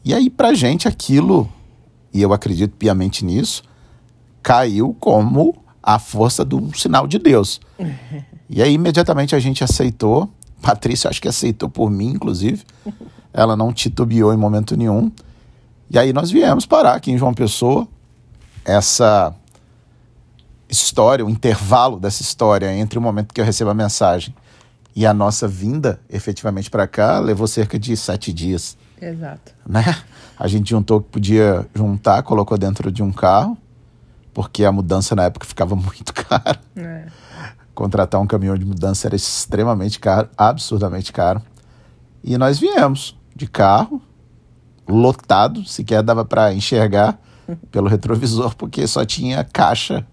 E 0.03 0.13
aí, 0.13 0.29
para 0.29 0.53
gente, 0.53 0.87
aquilo, 0.87 1.49
e 2.13 2.21
eu 2.21 2.31
acredito 2.31 2.75
piamente 2.77 3.25
nisso, 3.25 3.63
caiu 4.41 4.95
como 4.99 5.55
a 5.81 5.99
força 5.99 6.45
do 6.45 6.75
sinal 6.77 7.07
de 7.07 7.19
Deus. 7.19 7.59
E 8.47 8.61
aí, 8.61 8.73
imediatamente, 8.73 9.35
a 9.35 9.39
gente 9.39 9.63
aceitou. 9.63 10.29
Patrícia, 10.61 11.09
acho 11.09 11.19
que 11.19 11.27
aceitou 11.27 11.67
por 11.67 11.89
mim, 11.89 12.11
inclusive. 12.11 12.61
Ela 13.33 13.57
não 13.57 13.73
titubeou 13.73 14.31
em 14.31 14.37
momento 14.37 14.77
nenhum. 14.77 15.11
E 15.89 15.99
aí, 15.99 16.11
nós 16.11 16.31
viemos 16.31 16.65
parar 16.65 16.95
aqui 16.95 17.11
em 17.11 17.17
João 17.17 17.33
Pessoa. 17.33 17.87
Essa 18.63 19.33
história, 20.67 21.25
o 21.25 21.29
intervalo 21.29 21.99
dessa 21.99 22.21
história 22.21 22.73
entre 22.73 22.97
o 22.97 23.01
momento 23.01 23.33
que 23.33 23.39
eu 23.39 23.45
recebo 23.45 23.69
a 23.69 23.73
mensagem 23.73 24.33
e 24.95 25.05
a 25.05 25.13
nossa 25.13 25.47
vinda 25.47 25.99
efetivamente 26.09 26.69
para 26.69 26.87
cá 26.87 27.19
levou 27.19 27.47
cerca 27.47 27.77
de 27.77 27.95
sete 27.95 28.33
dias. 28.33 28.75
Exato. 28.99 29.53
Né? 29.67 29.83
A 30.37 30.47
gente 30.47 30.69
juntou 30.69 30.97
o 30.97 31.01
que 31.01 31.09
podia 31.09 31.67
juntar, 31.75 32.23
colocou 32.23 32.57
dentro 32.57 32.91
de 32.91 33.03
um 33.03 33.11
carro, 33.11 33.55
porque 34.33 34.65
a 34.65 34.71
mudança 34.71 35.15
na 35.15 35.25
época 35.25 35.45
ficava 35.45 35.75
muito 35.77 36.11
cara. 36.13 36.59
É 36.75 37.05
contratar 37.75 38.19
um 38.21 38.25
caminhão 38.25 38.57
de 38.57 38.65
mudança 38.65 39.07
era 39.07 39.15
extremamente 39.15 39.99
caro, 39.99 40.29
absurdamente 40.35 41.11
caro. 41.11 41.41
E 42.23 42.37
nós 42.37 42.57
viemos 42.57 43.15
de 43.35 43.47
carro, 43.47 44.01
lotado, 44.87 45.65
sequer 45.65 46.03
dava 46.03 46.23
para 46.23 46.53
enxergar 46.53 47.19
pelo 47.71 47.87
retrovisor, 47.87 48.55
porque 48.55 48.87
só 48.87 49.05
tinha 49.05 49.43
caixa, 49.43 50.05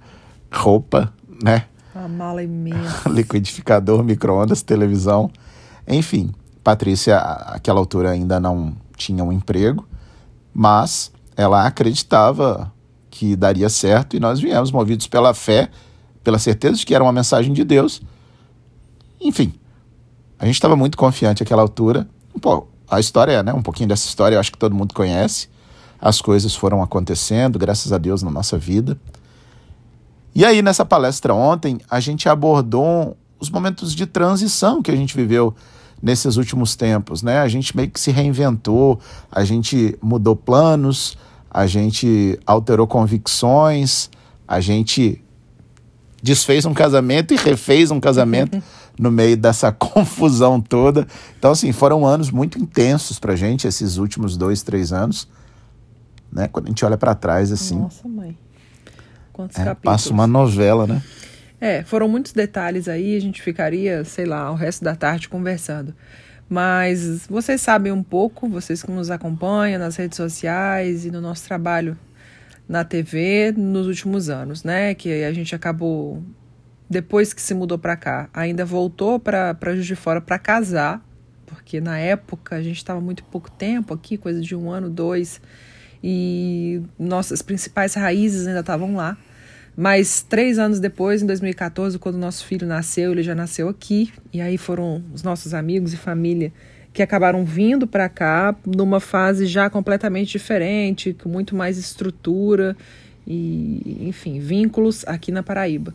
roupa, 0.51 1.13
né? 1.43 1.65
Uma 1.95 2.09
mala 2.09 2.43
imensa. 2.43 3.09
Liquidificador, 3.11 4.03
micro-ondas, 4.03 4.63
televisão. 4.63 5.31
Enfim, 5.87 6.33
Patrícia, 6.63 7.19
àquela 7.19 7.81
altura, 7.81 8.11
ainda 8.11 8.39
não 8.39 8.75
tinha 8.97 9.25
um 9.25 9.33
emprego, 9.33 9.87
mas 10.55 11.11
ela 11.37 11.67
acreditava 11.67 12.73
que 13.11 13.37
daria 13.37 13.69
certo 13.69 14.17
e 14.17 14.21
nós 14.21 14.41
viemos 14.41 14.71
movidos 14.71 15.07
pela 15.07 15.35
fé, 15.35 15.69
pela 16.23 16.39
certeza 16.39 16.77
de 16.77 16.87
que 16.87 16.95
era 16.95 17.03
uma 17.03 17.13
mensagem 17.13 17.53
de 17.53 17.65
Deus. 17.65 18.01
Enfim, 19.21 19.53
a 20.39 20.47
gente 20.47 20.55
estava 20.55 20.77
muito 20.77 20.97
confiante 20.97 21.43
àquela 21.43 21.63
altura. 21.63 22.09
Pô, 22.41 22.67
a 22.93 23.01
história 23.01 23.33
é, 23.33 23.43
né? 23.43 23.55
Um 23.55 23.63
pouquinho 23.63 23.89
dessa 23.89 24.07
história 24.07 24.37
eu 24.37 24.41
acho 24.41 24.53
que 24.53 24.59
todo 24.59 24.75
mundo 24.75 24.93
conhece. 24.93 25.49
As 25.99 26.21
coisas 26.21 26.55
foram 26.55 26.83
acontecendo, 26.83 27.59
graças 27.59 27.91
a 27.91 27.97
Deus, 27.97 28.23
na 28.23 28.31
nossa 28.31 28.59
vida. 28.59 29.01
E 30.35 30.45
aí, 30.45 30.61
nessa 30.61 30.85
palestra 30.85 31.33
ontem, 31.33 31.81
a 31.89 32.01
gente 32.01 32.29
abordou 32.29 33.17
os 33.41 33.49
momentos 33.49 33.95
de 33.95 34.05
transição 34.05 34.83
que 34.83 34.91
a 34.91 34.97
gente 34.97 35.17
viveu 35.17 35.55
nesses 36.03 36.37
últimos 36.37 36.77
tempos, 36.77 37.23
né? 37.23 37.39
A 37.39 37.49
gente 37.49 37.75
meio 37.75 37.91
que 37.91 37.99
se 37.99 38.11
reinventou, 38.11 39.01
a 39.31 39.43
gente 39.43 39.97
mudou 40.03 40.37
planos, 40.37 41.17
a 41.51 41.67
gente 41.67 42.39
alterou 42.45 42.87
convicções, 42.87 44.11
a 44.47 44.61
gente 44.61 45.23
desfez 46.23 46.67
um 46.67 46.75
casamento 46.75 47.33
e 47.33 47.39
refez 47.39 47.91
um 47.91 48.01
casamento 48.01 48.63
no 48.99 49.11
meio 49.11 49.37
dessa 49.37 49.71
confusão 49.73 50.61
toda. 50.61 51.07
Então, 51.39 51.53
assim, 51.53 51.73
foram 51.73 52.07
anos 52.07 52.31
muito 52.31 52.59
intensos 52.59 53.19
pra 53.19 53.35
gente, 53.37 53.67
esses 53.67 53.97
últimos 53.97 54.37
dois, 54.37 54.63
três 54.63 54.93
anos. 54.93 55.29
Né? 56.33 56.49
Quando 56.49 56.67
a 56.67 56.69
gente 56.69 56.85
olha 56.85 56.97
para 56.97 57.15
trás, 57.15 57.53
assim. 57.53 57.79
Nossa, 57.79 58.09
mãe. 58.09 58.37
Quantos 59.33 59.59
é, 59.59 59.65
capítulos. 59.65 59.97
passa 59.97 60.13
uma 60.13 60.27
novela, 60.27 60.87
né? 60.87 61.03
É, 61.61 61.85
foram 61.85 62.09
muitos 62.09 62.33
detalhes 62.33 62.89
aí, 62.89 63.17
a 63.17 63.21
gente 63.21 63.41
ficaria, 63.41 64.05
sei 64.05 64.27
lá, 64.27 64.51
o 64.51 64.55
resto 64.55 64.85
da 64.85 64.97
tarde 64.97 65.29
conversando. 65.29 65.95
Mas 66.49 67.27
vocês 67.29 67.61
sabem 67.61 67.93
um 67.93 68.03
pouco, 68.03 68.49
vocês 68.49 68.83
que 68.83 68.91
nos 68.91 69.11
acompanham 69.11 69.79
nas 69.79 69.97
redes 69.97 70.17
sociais 70.17 71.07
e 71.07 71.11
no 71.11 71.21
nosso 71.21 71.45
trabalho 71.45 71.97
na 72.69 72.85
TV 72.85 73.55
nos 73.57 73.87
últimos 73.87 74.29
anos, 74.29 74.65
né? 74.65 74.95
Que 74.95 75.25
a 75.25 75.33
gente 75.33 75.55
acabou, 75.55 76.23
depois 76.93 77.33
que 77.33 77.41
se 77.41 77.55
mudou 77.55 77.79
para 77.79 77.97
cá, 77.97 78.29
ainda 78.33 78.65
voltou 78.65 79.19
para 79.19 79.57
Juiz 79.75 79.87
de 79.87 79.97
Fora 79.97 80.21
para 80.21 80.39
casar, 80.39 81.03
porque 81.47 81.81
na 81.81 81.99
época 81.99 82.57
a 82.57 82.63
gente 82.63 82.77
estava 82.77 83.01
muito 83.01 83.25
pouco 83.25 83.51
tempo 83.51 83.95
aqui, 83.95 84.19
coisa 84.19 84.41
de 84.41 84.55
um 84.55 84.71
ano, 84.71 84.91
dois 84.91 85.41
e 86.05 86.83
nossas 86.99 87.41
principais 87.41 87.95
raízes 87.95 88.47
ainda 88.47 88.61
estavam 88.61 88.95
lá. 88.95 89.17
Mas 89.75 90.23
três 90.23 90.59
anos 90.59 90.79
depois, 90.79 91.23
em 91.23 91.27
2014, 91.27 91.99
quando 91.99 92.19
nosso 92.19 92.45
filho 92.45 92.67
nasceu, 92.67 93.13
ele 93.13 93.23
já 93.23 93.35
nasceu 93.35 93.71
aqui, 93.71 94.13
e 94.31 94.39
aí 94.43 94.59
foram 94.59 95.03
os 95.15 95.23
nossos 95.23 95.55
amigos 95.55 95.95
e 95.95 95.97
família 95.97 96.53
que 96.93 97.03
acabaram 97.03 97.43
vindo 97.43 97.87
para 97.87 98.07
cá 98.07 98.55
numa 98.67 99.01
fase 99.01 99.47
já 99.47 99.71
completamente 99.71 100.33
diferente, 100.33 101.15
com 101.15 101.31
muito 101.31 101.57
mais 101.57 101.79
estrutura 101.79 102.77
e, 103.27 103.97
enfim, 104.07 104.39
vínculos 104.41 105.03
aqui 105.07 105.33
na 105.33 105.43
Paraíba. 105.43 105.95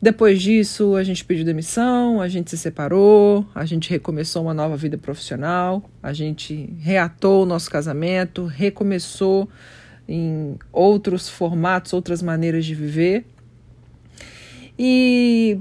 Depois 0.00 0.42
disso, 0.42 0.94
a 0.94 1.02
gente 1.02 1.24
pediu 1.24 1.44
demissão, 1.44 2.20
a 2.20 2.28
gente 2.28 2.50
se 2.50 2.58
separou, 2.58 3.46
a 3.54 3.64
gente 3.64 3.88
recomeçou 3.88 4.42
uma 4.42 4.52
nova 4.52 4.76
vida 4.76 4.98
profissional, 4.98 5.82
a 6.02 6.12
gente 6.12 6.70
reatou 6.78 7.44
o 7.44 7.46
nosso 7.46 7.70
casamento, 7.70 8.44
recomeçou 8.44 9.48
em 10.06 10.56
outros 10.70 11.28
formatos, 11.28 11.92
outras 11.92 12.22
maneiras 12.22 12.64
de 12.66 12.74
viver. 12.74 13.24
E 14.78 15.58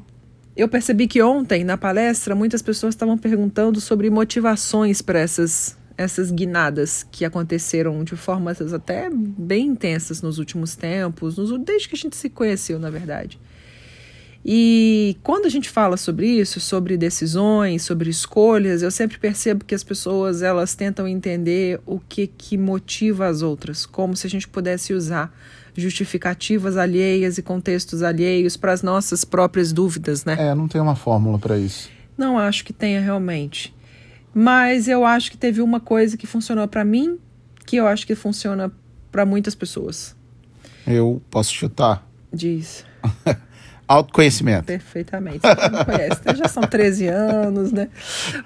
eu 0.56 0.68
percebi 0.68 1.08
que 1.08 1.22
ontem, 1.22 1.64
na 1.64 1.78
palestra, 1.78 2.36
muitas 2.36 2.62
pessoas 2.62 2.94
estavam 2.94 3.18
perguntando 3.18 3.80
sobre 3.80 4.10
motivações 4.10 5.02
para 5.02 5.20
essas, 5.20 5.78
essas 5.98 6.30
guinadas 6.30 7.08
que 7.10 7.24
aconteceram 7.24 8.04
de 8.04 8.18
formas 8.18 8.62
até 8.74 9.10
bem 9.10 9.68
intensas 9.68 10.22
nos 10.22 10.38
últimos 10.40 10.76
tempos, 10.76 11.38
desde 11.60 11.88
que 11.88 11.96
a 11.96 11.98
gente 11.98 12.18
se 12.18 12.30
conheceu, 12.30 12.78
na 12.78 12.90
verdade. 12.90 13.40
E 14.48 15.18
quando 15.24 15.48
a 15.48 15.50
gente 15.50 15.68
fala 15.68 15.98
sobre 15.98 16.28
isso, 16.28 16.60
sobre 16.60 16.96
decisões, 16.96 17.82
sobre 17.82 18.12
escolhas, 18.12 18.84
eu 18.84 18.92
sempre 18.92 19.18
percebo 19.18 19.66
que 19.66 19.74
as 19.74 19.84
pessoas 19.84 20.44
elas 20.44 20.76
tentam 20.76 21.08
entender 21.08 21.82
o 21.84 22.00
que 22.00 22.28
que 22.28 22.56
motiva 22.56 23.26
as 23.26 23.42
outras, 23.42 23.88
como 23.88 24.16
se 24.16 24.28
a 24.28 24.30
gente 24.30 24.48
pudesse 24.48 24.94
usar 24.94 25.36
justificativas 25.76 26.78
alheias 26.78 27.40
e 27.40 27.42
contextos 27.42 28.04
alheios 28.04 28.56
para 28.56 28.72
as 28.72 28.84
nossas 28.84 29.26
próprias 29.26 29.74
dúvidas, 29.74 30.24
né? 30.24 30.36
É, 30.38 30.54
não 30.54 30.68
tem 30.68 30.80
uma 30.80 30.96
fórmula 30.96 31.40
para 31.40 31.58
isso. 31.58 31.90
Não 32.16 32.38
acho 32.38 32.64
que 32.64 32.72
tenha 32.72 33.02
realmente. 33.02 33.74
Mas 34.32 34.88
eu 34.88 35.04
acho 35.04 35.32
que 35.32 35.38
teve 35.38 35.60
uma 35.60 35.80
coisa 35.80 36.16
que 36.16 36.28
funcionou 36.28 36.68
para 36.68 36.86
mim, 36.86 37.18
que 37.66 37.78
eu 37.78 37.88
acho 37.88 38.06
que 38.06 38.14
funciona 38.14 38.72
para 39.12 39.26
muitas 39.26 39.56
pessoas. 39.56 40.16
Eu 40.86 41.20
posso 41.32 41.52
chutar? 41.52 42.08
Diz. 42.32 42.86
Autoconhecimento. 43.88 44.66
Perfeitamente. 44.66 45.40
Você 45.40 45.70
me 45.70 45.86
conhece. 45.86 46.22
Então, 46.22 46.36
já 46.36 46.48
são 46.48 46.64
13 46.64 47.08
anos, 47.08 47.72
né? 47.72 47.90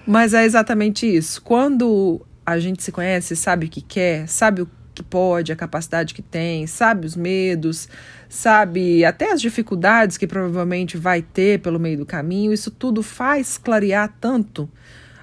Mas 0.06 0.34
é 0.34 0.44
exatamente 0.44 1.06
isso. 1.06 1.42
Quando 1.42 2.22
a 2.46 2.60
gente 2.60 2.84
se 2.84 2.92
conhece, 2.92 3.36
sabe 3.36 3.68
o 3.68 3.70
que 3.70 3.82
quer, 3.82 4.28
sabe 4.28 4.64
o 4.64 4.70
que 4.94 5.04
pode, 5.04 5.52
a 5.52 5.56
capacidade 5.56 6.14
que 6.14 6.22
tem, 6.22 6.68
sabe 6.68 7.06
os 7.06 7.16
medos, 7.16 7.88
sabe 8.28 9.06
até 9.06 9.32
as 9.32 9.40
dificuldades 9.40 10.18
que 10.18 10.28
provavelmente 10.28 10.98
vai 10.98 11.22
ter 11.22 11.60
pelo 11.60 11.80
meio 11.80 11.98
do 11.98 12.06
caminho, 12.06 12.52
isso 12.52 12.70
tudo 12.70 13.02
faz 13.02 13.58
clarear 13.58 14.14
tanto 14.20 14.70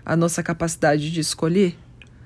a 0.05 0.17
nossa 0.17 0.43
capacidade 0.43 1.11
de 1.11 1.21
escolher. 1.21 1.77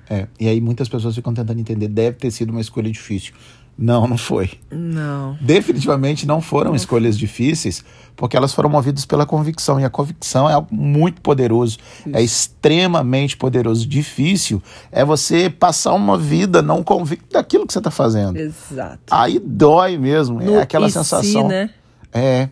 É, 0.09 0.27
e 0.39 0.47
aí 0.47 0.61
muitas 0.61 0.87
pessoas 0.87 1.15
ficam 1.15 1.33
tentando 1.33 1.59
entender, 1.59 1.87
deve 1.87 2.17
ter 2.17 2.31
sido 2.31 2.51
uma 2.51 2.61
escolha 2.61 2.89
difícil. 2.89 3.33
Não, 3.81 4.05
não 4.05 4.17
foi. 4.17 4.51
Não. 4.69 5.35
Definitivamente 5.41 6.27
não 6.27 6.39
foram 6.39 6.69
não 6.69 6.75
escolhas 6.75 7.17
difíceis, 7.17 7.83
porque 8.15 8.37
elas 8.37 8.53
foram 8.53 8.69
movidas 8.69 9.05
pela 9.05 9.25
convicção. 9.25 9.79
E 9.79 9.83
a 9.83 9.89
convicção 9.89 10.47
é 10.47 10.53
algo 10.53 10.67
muito 10.71 11.19
poderoso, 11.19 11.79
é 12.05 12.09
Isso. 12.09 12.17
é 12.17 12.21
extremamente 12.21 13.35
poderoso. 13.35 13.87
Difícil 13.87 14.61
é 14.91 15.03
você 15.03 15.49
passar 15.49 15.93
uma 15.93 16.15
vida 16.15 16.61
não 16.61 16.83
convicto 16.83 17.33
daquilo 17.33 17.65
que 17.65 17.73
você 17.73 17.79
está 17.79 17.89
fazendo. 17.89 18.37
Exato. 18.37 18.99
Aí 19.09 19.39
dói 19.39 19.97
mesmo, 19.97 20.39
é 20.39 20.45
no 20.45 20.55
é 20.57 20.61
aquela 20.61 20.87
sensação. 20.87 21.41
Si, 21.41 21.47
né? 21.47 21.71
É. 22.13 22.49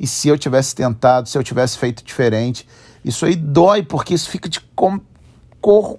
E 0.00 0.06
se 0.06 0.26
eu 0.26 0.36
tivesse 0.36 0.74
tentado, 0.74 1.28
se 1.28 1.38
eu 1.38 1.44
tivesse 1.44 1.78
feito 1.78 2.04
diferente? 2.04 2.66
Isso 3.04 3.24
aí 3.24 3.36
dói, 3.36 3.84
porque 3.84 4.14
isso 4.14 4.28
fica 4.28 4.48
te 4.48 4.60
com, 4.74 5.00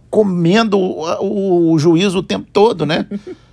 comendo 0.10 0.78
o, 0.78 1.04
o, 1.22 1.72
o 1.72 1.80
juízo 1.80 2.20
o 2.20 2.24
tempo 2.24 2.48
todo, 2.52 2.86
né? 2.86 3.08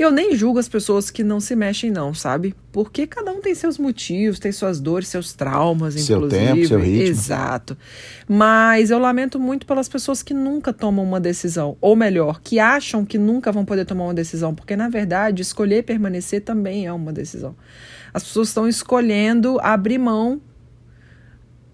Eu 0.00 0.10
nem 0.10 0.34
julgo 0.34 0.58
as 0.58 0.66
pessoas 0.66 1.10
que 1.10 1.22
não 1.22 1.40
se 1.40 1.54
mexem, 1.54 1.90
não, 1.90 2.14
sabe? 2.14 2.54
Porque 2.72 3.06
cada 3.06 3.30
um 3.32 3.42
tem 3.42 3.54
seus 3.54 3.76
motivos, 3.76 4.38
tem 4.38 4.50
suas 4.50 4.80
dores, 4.80 5.08
seus 5.08 5.34
traumas, 5.34 5.92
seu 5.92 6.16
inclusive. 6.16 6.46
Tempo, 6.46 6.68
seu 6.68 6.80
ritmo. 6.80 7.02
Exato. 7.02 7.76
Mas 8.26 8.90
eu 8.90 8.98
lamento 8.98 9.38
muito 9.38 9.66
pelas 9.66 9.90
pessoas 9.90 10.22
que 10.22 10.32
nunca 10.32 10.72
tomam 10.72 11.04
uma 11.04 11.20
decisão. 11.20 11.76
Ou 11.82 11.94
melhor, 11.94 12.40
que 12.42 12.58
acham 12.58 13.04
que 13.04 13.18
nunca 13.18 13.52
vão 13.52 13.62
poder 13.62 13.84
tomar 13.84 14.04
uma 14.04 14.14
decisão. 14.14 14.54
Porque, 14.54 14.74
na 14.74 14.88
verdade, 14.88 15.42
escolher 15.42 15.82
permanecer 15.82 16.40
também 16.40 16.86
é 16.86 16.92
uma 16.94 17.12
decisão. 17.12 17.54
As 18.14 18.22
pessoas 18.22 18.48
estão 18.48 18.66
escolhendo 18.66 19.58
abrir 19.60 19.98
mão 19.98 20.40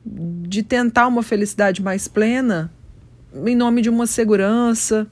de 0.05 0.65
tentar 0.65 1.07
uma 1.07 1.23
felicidade 1.23 1.81
mais 1.81 2.09
plena 2.09 2.73
em 3.33 3.55
nome 3.55 3.83
de 3.83 3.89
uma 3.89 4.09
segurança, 4.09 5.07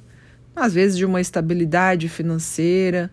às 0.55 0.75
vezes 0.75 0.97
de 0.97 1.05
uma 1.05 1.21
estabilidade 1.21 2.09
financeira. 2.09 3.11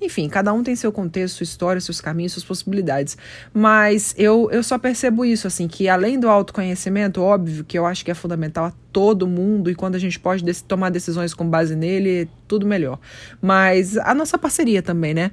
Enfim, 0.00 0.28
cada 0.28 0.52
um 0.52 0.62
tem 0.62 0.76
seu 0.76 0.92
contexto, 0.92 1.38
sua 1.38 1.44
história, 1.44 1.80
seus 1.80 2.00
caminhos, 2.00 2.32
suas 2.32 2.44
possibilidades. 2.44 3.18
Mas 3.52 4.14
eu, 4.16 4.48
eu 4.52 4.62
só 4.62 4.78
percebo 4.78 5.24
isso, 5.24 5.46
assim, 5.46 5.66
que 5.66 5.88
além 5.88 6.20
do 6.20 6.28
autoconhecimento, 6.28 7.20
óbvio 7.20 7.64
que 7.64 7.76
eu 7.76 7.84
acho 7.84 8.04
que 8.04 8.10
é 8.10 8.14
fundamental 8.14 8.66
a 8.66 8.72
todo 8.92 9.26
mundo, 9.26 9.70
e 9.70 9.74
quando 9.74 9.96
a 9.96 9.98
gente 9.98 10.18
pode 10.20 10.44
tomar 10.62 10.90
decisões 10.90 11.34
com 11.34 11.48
base 11.48 11.74
nele, 11.74 12.22
é 12.22 12.28
tudo 12.46 12.64
melhor. 12.64 13.00
Mas 13.42 13.96
a 13.96 14.14
nossa 14.14 14.38
parceria 14.38 14.82
também, 14.82 15.14
né? 15.14 15.32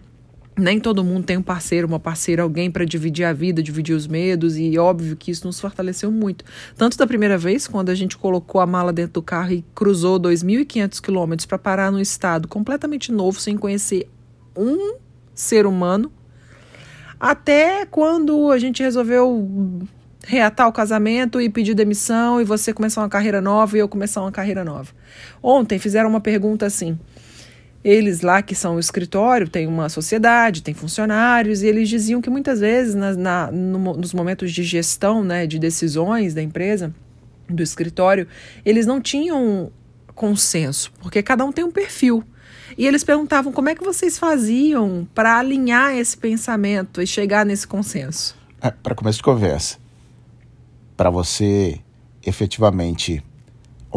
Nem 0.58 0.80
todo 0.80 1.04
mundo 1.04 1.26
tem 1.26 1.36
um 1.36 1.42
parceiro, 1.42 1.86
uma 1.86 2.00
parceira, 2.00 2.42
alguém 2.42 2.72
para 2.72 2.86
dividir 2.86 3.26
a 3.26 3.34
vida, 3.34 3.62
dividir 3.62 3.94
os 3.94 4.08
medos, 4.08 4.58
e 4.58 4.78
óbvio 4.78 5.18
que 5.18 5.30
isso 5.30 5.46
nos 5.46 5.60
fortaleceu 5.60 6.10
muito. 6.10 6.46
Tanto 6.78 6.98
da 6.98 7.06
primeira 7.06 7.38
vez, 7.38 7.68
quando 7.68 7.90
a 7.90 7.96
gente 7.96 8.18
colocou 8.18 8.62
a 8.62 8.66
mala 8.66 8.94
dentro 8.94 9.16
do 9.16 9.22
carro 9.22 9.52
e 9.52 9.66
cruzou 9.76 10.18
2.500 10.18 11.02
quilômetros 11.02 11.46
para 11.46 11.58
parar 11.58 11.92
num 11.92 12.00
estado 12.00 12.48
completamente 12.48 13.12
novo, 13.12 13.40
sem 13.40 13.58
conhecer 13.58 14.10
um 14.56 14.96
ser 15.34 15.66
humano, 15.66 16.10
até 17.20 17.86
quando 17.86 18.50
a 18.50 18.58
gente 18.58 18.82
resolveu 18.82 19.86
reatar 20.26 20.68
o 20.68 20.74
casamento 20.74 21.40
e 21.40 21.50
pedir 21.50 21.74
demissão 21.74 22.42
e 22.42 22.44
você 22.44 22.74
começar 22.74 23.02
uma 23.02 23.10
carreira 23.10 23.42
nova 23.42 23.78
e 23.78 23.80
eu 23.80 23.88
começar 23.88 24.22
uma 24.22 24.32
carreira 24.32 24.64
nova. 24.64 24.92
Ontem 25.42 25.78
fizeram 25.78 26.10
uma 26.10 26.22
pergunta 26.22 26.66
assim. 26.66 26.98
Eles 27.86 28.22
lá 28.22 28.42
que 28.42 28.56
são 28.56 28.78
o 28.78 28.80
escritório, 28.80 29.48
tem 29.48 29.68
uma 29.68 29.90
sociedade, 29.90 30.64
tem 30.64 30.74
funcionários, 30.74 31.62
e 31.62 31.68
eles 31.68 31.88
diziam 31.88 32.20
que 32.20 32.32
muitas 32.32 32.60
vezes 32.60 32.96
na, 32.96 33.14
na 33.14 33.52
no, 33.52 33.94
nos 33.94 34.12
momentos 34.12 34.52
de 34.52 34.64
gestão, 34.64 35.24
né, 35.24 35.46
de 35.46 35.60
decisões 35.60 36.34
da 36.34 36.42
empresa, 36.42 36.92
do 37.48 37.62
escritório, 37.62 38.28
eles 38.66 38.88
não 38.88 39.00
tinham 39.00 39.72
consenso, 40.16 40.92
porque 41.00 41.22
cada 41.22 41.46
um 41.46 41.52
tem 41.52 41.64
um 41.64 41.70
perfil. 41.70 42.24
E 42.76 42.88
eles 42.88 43.04
perguntavam 43.04 43.54
como 43.54 43.70
é 43.70 43.76
que 43.76 43.84
vocês 43.84 44.18
faziam 44.18 45.08
para 45.14 45.38
alinhar 45.38 45.96
esse 45.96 46.18
pensamento 46.18 47.00
e 47.04 47.06
chegar 47.06 47.46
nesse 47.46 47.68
consenso. 47.68 48.36
É, 48.60 48.72
para 48.72 48.96
começo 48.96 49.20
de 49.20 49.24
conversa, 49.24 49.78
para 50.98 51.12
você 51.12 51.80
efetivamente 52.26 53.24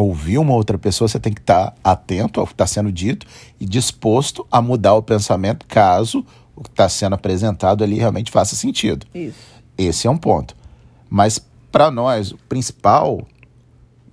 ouvir 0.03 0.39
uma 0.39 0.55
outra 0.55 0.79
pessoa, 0.79 1.09
você 1.09 1.19
tem 1.19 1.33
que 1.33 1.41
estar 1.41 1.73
tá 1.73 1.77
atento 1.83 2.39
ao 2.39 2.47
que 2.47 2.53
está 2.53 2.67
sendo 2.67 2.93
dito 2.93 3.27
e 3.59 3.67
disposto 3.67 4.47
a 4.49 4.63
mudar 4.63 4.95
o 4.95 5.03
pensamento 5.03 5.67
caso 5.67 6.25
o 6.55 6.63
que 6.63 6.71
está 6.71 6.89
sendo 6.89 7.15
apresentado 7.15 7.83
ali 7.83 7.99
realmente 7.99 8.31
faça 8.31 8.55
sentido. 8.55 9.05
Isso. 9.13 9.37
Esse 9.77 10.07
é 10.07 10.11
um 10.11 10.17
ponto. 10.17 10.57
Mas 11.11 11.41
para 11.73 11.91
nós, 11.91 12.31
o 12.31 12.39
principal, 12.49 13.27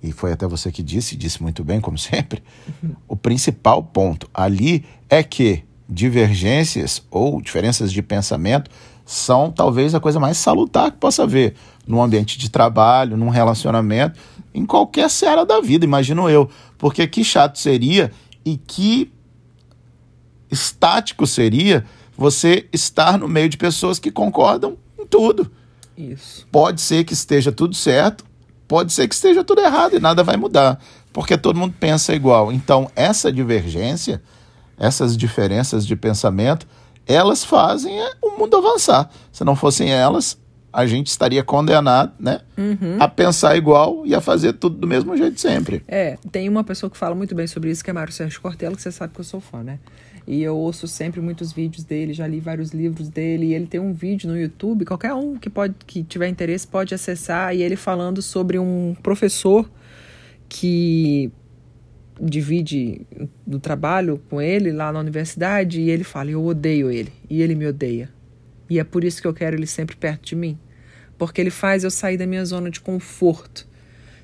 e 0.02 0.10
foi 0.10 0.32
até 0.32 0.44
você 0.46 0.72
que 0.72 0.82
disse, 0.82 1.16
disse 1.16 1.40
muito 1.40 1.62
bem, 1.62 1.80
como 1.80 1.96
sempre, 1.98 2.42
uhum. 2.82 2.96
o 3.06 3.16
principal 3.16 3.80
ponto 3.80 4.28
ali 4.34 4.84
é 5.08 5.22
que 5.22 5.62
divergências 5.88 7.00
ou 7.12 7.40
diferenças 7.40 7.92
de 7.92 8.02
pensamento 8.02 8.68
são 9.04 9.52
talvez 9.52 9.94
a 9.94 10.00
coisa 10.00 10.18
mais 10.18 10.36
salutar 10.36 10.90
que 10.90 10.98
possa 10.98 11.22
haver 11.22 11.54
no 11.86 12.02
ambiente 12.02 12.36
de 12.36 12.50
trabalho, 12.50 13.16
num 13.16 13.28
relacionamento, 13.28 14.18
em 14.56 14.64
qualquer 14.64 15.10
seara 15.10 15.44
da 15.44 15.60
vida, 15.60 15.84
imagino 15.84 16.30
eu. 16.30 16.48
Porque 16.78 17.06
que 17.06 17.22
chato 17.22 17.58
seria 17.58 18.10
e 18.44 18.56
que 18.56 19.12
estático 20.50 21.26
seria 21.26 21.84
você 22.16 22.66
estar 22.72 23.18
no 23.18 23.28
meio 23.28 23.50
de 23.50 23.58
pessoas 23.58 23.98
que 23.98 24.10
concordam 24.10 24.78
em 24.98 25.04
tudo. 25.04 25.50
Isso. 25.96 26.46
Pode 26.50 26.80
ser 26.80 27.04
que 27.04 27.12
esteja 27.12 27.52
tudo 27.52 27.74
certo, 27.74 28.24
pode 28.66 28.94
ser 28.94 29.06
que 29.06 29.14
esteja 29.14 29.44
tudo 29.44 29.60
errado 29.60 29.96
e 29.96 30.00
nada 30.00 30.24
vai 30.24 30.38
mudar, 30.38 30.80
porque 31.12 31.36
todo 31.36 31.58
mundo 31.58 31.74
pensa 31.78 32.14
igual. 32.14 32.50
Então, 32.50 32.90
essa 32.96 33.30
divergência, 33.30 34.22
essas 34.78 35.16
diferenças 35.16 35.86
de 35.86 35.94
pensamento, 35.94 36.66
elas 37.06 37.44
fazem 37.44 38.00
é, 38.00 38.12
o 38.22 38.38
mundo 38.38 38.56
avançar. 38.56 39.10
Se 39.30 39.44
não 39.44 39.54
fossem 39.54 39.90
elas, 39.90 40.38
a 40.76 40.84
gente 40.84 41.06
estaria 41.06 41.42
condenado, 41.42 42.12
né, 42.20 42.40
uhum. 42.54 42.98
a 43.00 43.08
pensar 43.08 43.56
igual 43.56 44.02
e 44.04 44.14
a 44.14 44.20
fazer 44.20 44.52
tudo 44.52 44.76
do 44.76 44.86
mesmo 44.86 45.16
jeito 45.16 45.40
sempre. 45.40 45.82
É, 45.88 46.18
tem 46.30 46.50
uma 46.50 46.62
pessoa 46.62 46.90
que 46.90 46.98
fala 46.98 47.14
muito 47.14 47.34
bem 47.34 47.46
sobre 47.46 47.70
isso, 47.70 47.82
que 47.82 47.88
é 47.88 47.94
Mário 47.94 48.12
Sérgio 48.12 48.38
Cortella, 48.42 48.76
que 48.76 48.82
você 48.82 48.92
sabe 48.92 49.14
que 49.14 49.20
eu 49.20 49.24
sou 49.24 49.40
fã, 49.40 49.62
né? 49.62 49.78
E 50.26 50.42
eu 50.42 50.54
ouço 50.54 50.86
sempre 50.86 51.18
muitos 51.18 51.50
vídeos 51.50 51.82
dele, 51.82 52.12
já 52.12 52.26
li 52.26 52.40
vários 52.40 52.72
livros 52.72 53.08
dele, 53.08 53.46
e 53.46 53.54
ele 53.54 53.66
tem 53.66 53.80
um 53.80 53.94
vídeo 53.94 54.28
no 54.28 54.38
YouTube, 54.38 54.84
qualquer 54.84 55.14
um 55.14 55.38
que 55.38 55.48
pode 55.48 55.74
que 55.86 56.02
tiver 56.02 56.28
interesse 56.28 56.66
pode 56.66 56.94
acessar, 56.94 57.56
e 57.56 57.62
ele 57.62 57.74
falando 57.74 58.20
sobre 58.20 58.58
um 58.58 58.94
professor 59.02 59.66
que 60.46 61.32
divide 62.20 63.06
do 63.46 63.58
trabalho 63.58 64.20
com 64.28 64.42
ele 64.42 64.72
lá 64.72 64.92
na 64.92 65.00
universidade 65.00 65.80
e 65.80 65.88
ele 65.88 66.04
fala: 66.04 66.30
"Eu 66.30 66.44
odeio 66.44 66.90
ele 66.90 67.12
e 67.30 67.40
ele 67.40 67.54
me 67.54 67.66
odeia". 67.66 68.10
E 68.68 68.78
é 68.78 68.84
por 68.84 69.04
isso 69.04 69.22
que 69.22 69.28
eu 69.28 69.32
quero 69.32 69.56
ele 69.56 69.66
sempre 69.66 69.96
perto 69.96 70.26
de 70.26 70.36
mim, 70.36 70.58
porque 71.18 71.40
ele 71.40 71.50
faz 71.50 71.84
eu 71.84 71.90
sair 71.90 72.16
da 72.16 72.26
minha 72.26 72.44
zona 72.44 72.70
de 72.70 72.80
conforto. 72.80 73.66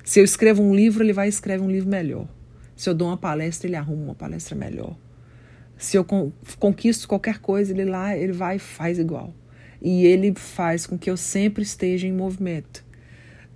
Se 0.03 0.19
eu 0.19 0.23
escrevo 0.23 0.61
um 0.61 0.75
livro, 0.75 1.03
ele 1.03 1.13
vai 1.13 1.27
e 1.27 1.29
escreve 1.29 1.63
um 1.63 1.71
livro 1.71 1.89
melhor. 1.89 2.27
Se 2.75 2.89
eu 2.89 2.93
dou 2.93 3.07
uma 3.07 3.17
palestra, 3.17 3.67
ele 3.67 3.75
arruma 3.75 4.03
uma 4.03 4.15
palestra 4.15 4.55
melhor. 4.55 4.95
Se 5.77 5.97
eu 5.97 6.05
conquisto 6.59 7.07
qualquer 7.07 7.39
coisa, 7.39 7.71
ele 7.71 7.85
lá, 7.85 8.15
ele 8.15 8.33
vai 8.33 8.57
e 8.57 8.59
faz 8.59 8.99
igual. 8.99 9.33
E 9.81 10.05
ele 10.05 10.33
faz 10.35 10.85
com 10.85 10.97
que 10.97 11.09
eu 11.09 11.17
sempre 11.17 11.63
esteja 11.63 12.07
em 12.07 12.13
movimento. 12.13 12.83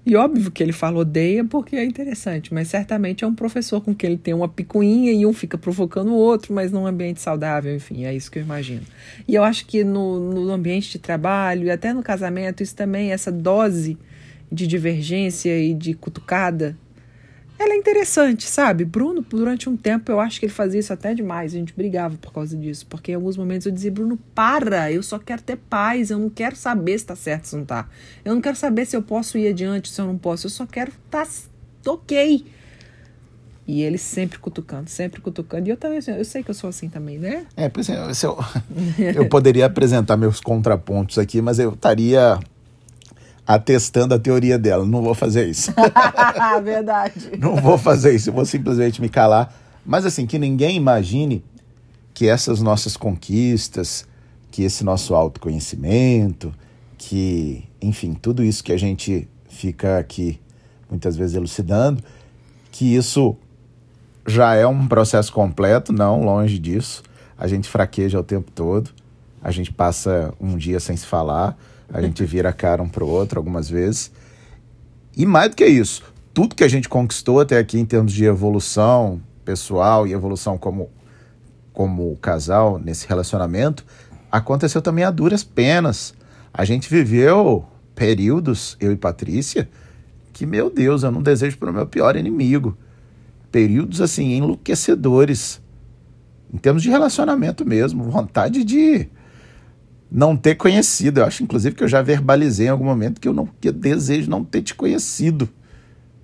E 0.07 0.15
óbvio 0.15 0.49
que 0.49 0.63
ele 0.63 0.71
fala 0.71 0.99
odeia 0.99 1.43
porque 1.43 1.75
é 1.75 1.83
interessante, 1.83 2.53
mas 2.53 2.69
certamente 2.69 3.25
é 3.25 3.27
um 3.27 3.35
professor 3.35 3.81
com 3.81 3.93
quem 3.93 4.11
ele 4.11 4.17
tem 4.17 4.33
uma 4.33 4.47
picuinha 4.47 5.11
e 5.11 5.25
um 5.25 5.33
fica 5.33 5.57
provocando 5.57 6.11
o 6.11 6.15
outro, 6.15 6.53
mas 6.53 6.71
num 6.71 6.87
ambiente 6.87 7.19
saudável, 7.19 7.75
enfim, 7.75 8.05
é 8.05 8.15
isso 8.15 8.31
que 8.31 8.39
eu 8.39 8.43
imagino. 8.43 8.83
E 9.27 9.35
eu 9.35 9.43
acho 9.43 9.65
que 9.65 9.83
no, 9.83 10.17
no 10.31 10.49
ambiente 10.49 10.93
de 10.93 10.99
trabalho 10.99 11.65
e 11.65 11.69
até 11.69 11.91
no 11.91 12.01
casamento, 12.01 12.63
isso 12.63 12.73
também, 12.73 13.11
essa 13.11 13.29
dose 13.29 13.97
de 14.49 14.65
divergência 14.65 15.59
e 15.59 15.73
de 15.73 15.93
cutucada 15.93 16.77
ela 17.59 17.73
é 17.73 17.75
interessante, 17.75 18.47
sabe? 18.47 18.85
Bruno, 18.85 19.25
durante 19.27 19.67
um 19.67 19.75
tempo, 19.75 20.11
eu 20.11 20.19
acho 20.19 20.39
que 20.39 20.45
ele 20.45 20.53
fazia 20.53 20.79
isso 20.79 20.93
até 20.93 21.13
demais. 21.13 21.53
A 21.53 21.57
gente 21.57 21.73
brigava 21.73 22.15
por 22.17 22.31
causa 22.31 22.55
disso. 22.55 22.85
Porque 22.87 23.11
em 23.11 23.15
alguns 23.15 23.35
momentos 23.35 23.65
eu 23.65 23.71
dizia, 23.71 23.91
Bruno, 23.91 24.17
para, 24.35 24.91
eu 24.91 25.01
só 25.01 25.17
quero 25.17 25.41
ter 25.41 25.57
paz, 25.57 26.11
eu 26.11 26.19
não 26.19 26.29
quero 26.29 26.55
saber 26.55 26.99
se 26.99 27.05
tá 27.05 27.15
certo 27.15 27.45
ou 27.45 27.49
se 27.49 27.55
não 27.55 27.65
tá. 27.65 27.89
Eu 28.23 28.35
não 28.35 28.41
quero 28.41 28.55
saber 28.55 28.85
se 28.85 28.95
eu 28.95 29.01
posso 29.01 29.37
ir 29.37 29.47
adiante, 29.47 29.89
se 29.89 29.99
eu 29.99 30.05
não 30.05 30.17
posso. 30.17 30.45
Eu 30.45 30.51
só 30.51 30.65
quero 30.67 30.91
tá 31.09 31.27
ok. 31.87 32.45
E 33.67 33.81
ele 33.81 33.97
sempre 33.97 34.37
cutucando, 34.37 34.89
sempre 34.89 35.19
cutucando. 35.19 35.67
E 35.67 35.71
eu 35.71 35.77
também, 35.77 35.99
eu 36.07 36.25
sei 36.25 36.43
que 36.43 36.51
eu 36.51 36.55
sou 36.55 36.69
assim 36.69 36.87
também, 36.87 37.17
né? 37.17 37.45
É, 37.55 37.67
por 37.67 37.79
exemplo, 37.79 38.03
eu, 38.23 38.37
eu 39.23 39.27
poderia 39.27 39.65
apresentar 39.65 40.15
meus 40.15 40.39
contrapontos 40.39 41.17
aqui, 41.17 41.41
mas 41.41 41.59
eu 41.59 41.73
estaria 41.73 42.39
atestando 43.47 44.13
a 44.13 44.19
teoria 44.19 44.59
dela. 44.59 44.85
Não 44.85 45.01
vou 45.01 45.13
fazer 45.13 45.47
isso. 45.47 45.71
Verdade. 46.63 47.31
Não 47.39 47.55
vou 47.55 47.77
fazer 47.77 48.13
isso, 48.13 48.29
eu 48.29 48.33
vou 48.33 48.45
simplesmente 48.45 49.01
me 49.01 49.07
calar. 49.07 49.55
Mas 49.85 50.05
assim, 50.05 50.25
que 50.25 50.37
ninguém 50.37 50.75
imagine 50.75 51.43
que 52.13 52.27
essas 52.27 52.61
nossas 52.61 52.97
conquistas, 52.97 54.05
que 54.51 54.63
esse 54.63 54.83
nosso 54.83 55.15
autoconhecimento, 55.15 56.53
que, 56.97 57.63
enfim, 57.81 58.13
tudo 58.13 58.43
isso 58.43 58.63
que 58.63 58.73
a 58.73 58.77
gente 58.77 59.29
fica 59.47 59.97
aqui 59.97 60.41
muitas 60.89 61.15
vezes 61.15 61.35
elucidando, 61.35 62.03
que 62.71 62.95
isso 62.95 63.35
já 64.25 64.55
é 64.55 64.67
um 64.67 64.87
processo 64.87 65.31
completo, 65.31 65.93
não, 65.93 66.23
longe 66.23 66.59
disso. 66.59 67.03
A 67.37 67.47
gente 67.47 67.69
fraqueja 67.69 68.19
o 68.19 68.23
tempo 68.23 68.51
todo, 68.51 68.89
a 69.41 69.51
gente 69.51 69.71
passa 69.71 70.33
um 70.39 70.57
dia 70.57 70.79
sem 70.79 70.97
se 70.97 71.05
falar, 71.05 71.57
a 71.91 72.01
gente 72.01 72.23
vira 72.25 72.49
a 72.49 72.53
cara 72.53 72.81
um 72.81 72.89
para 72.89 73.03
o 73.03 73.09
outro 73.09 73.39
algumas 73.39 73.69
vezes. 73.69 74.11
E 75.15 75.25
mais 75.25 75.49
do 75.49 75.55
que 75.55 75.65
isso, 75.65 76.03
tudo 76.33 76.55
que 76.55 76.63
a 76.63 76.67
gente 76.67 76.87
conquistou 76.87 77.39
até 77.39 77.57
aqui 77.57 77.79
em 77.79 77.85
termos 77.85 78.13
de 78.13 78.25
evolução 78.25 79.21
pessoal 79.43 80.05
e 80.05 80.13
evolução 80.13 80.57
como, 80.57 80.89
como 81.73 82.15
casal 82.17 82.77
nesse 82.77 83.07
relacionamento, 83.07 83.85
aconteceu 84.31 84.81
também 84.81 85.03
a 85.03 85.11
duras 85.11 85.43
penas. 85.43 86.13
A 86.53 86.65
gente 86.65 86.89
viveu 86.89 87.65
períodos, 87.95 88.77
eu 88.79 88.91
e 88.91 88.95
Patrícia, 88.95 89.67
que, 90.33 90.45
meu 90.45 90.69
Deus, 90.69 91.01
eu 91.01 91.11
não 91.11 91.23
desejo 91.23 91.57
para 91.57 91.71
o 91.71 91.73
meu 91.73 91.87
pior 91.87 92.15
inimigo. 92.15 92.77
Períodos, 93.51 94.01
assim, 94.01 94.33
enlouquecedores. 94.33 95.59
Em 96.53 96.57
termos 96.57 96.83
de 96.83 96.89
relacionamento 96.89 97.65
mesmo, 97.65 98.03
vontade 98.03 98.63
de 98.63 99.09
não 100.11 100.35
ter 100.35 100.55
conhecido. 100.55 101.19
Eu 101.19 101.25
acho, 101.25 101.43
inclusive, 101.43 101.75
que 101.75 101.83
eu 101.83 101.87
já 101.87 102.01
verbalizei 102.01 102.67
em 102.67 102.69
algum 102.69 102.85
momento 102.85 103.19
que 103.19 103.27
eu 103.27 103.33
não 103.33 103.47
que 103.59 103.69
eu 103.69 103.73
desejo 103.73 104.29
não 104.29 104.43
ter 104.43 104.61
te 104.61 104.73
conhecido. 104.73 105.49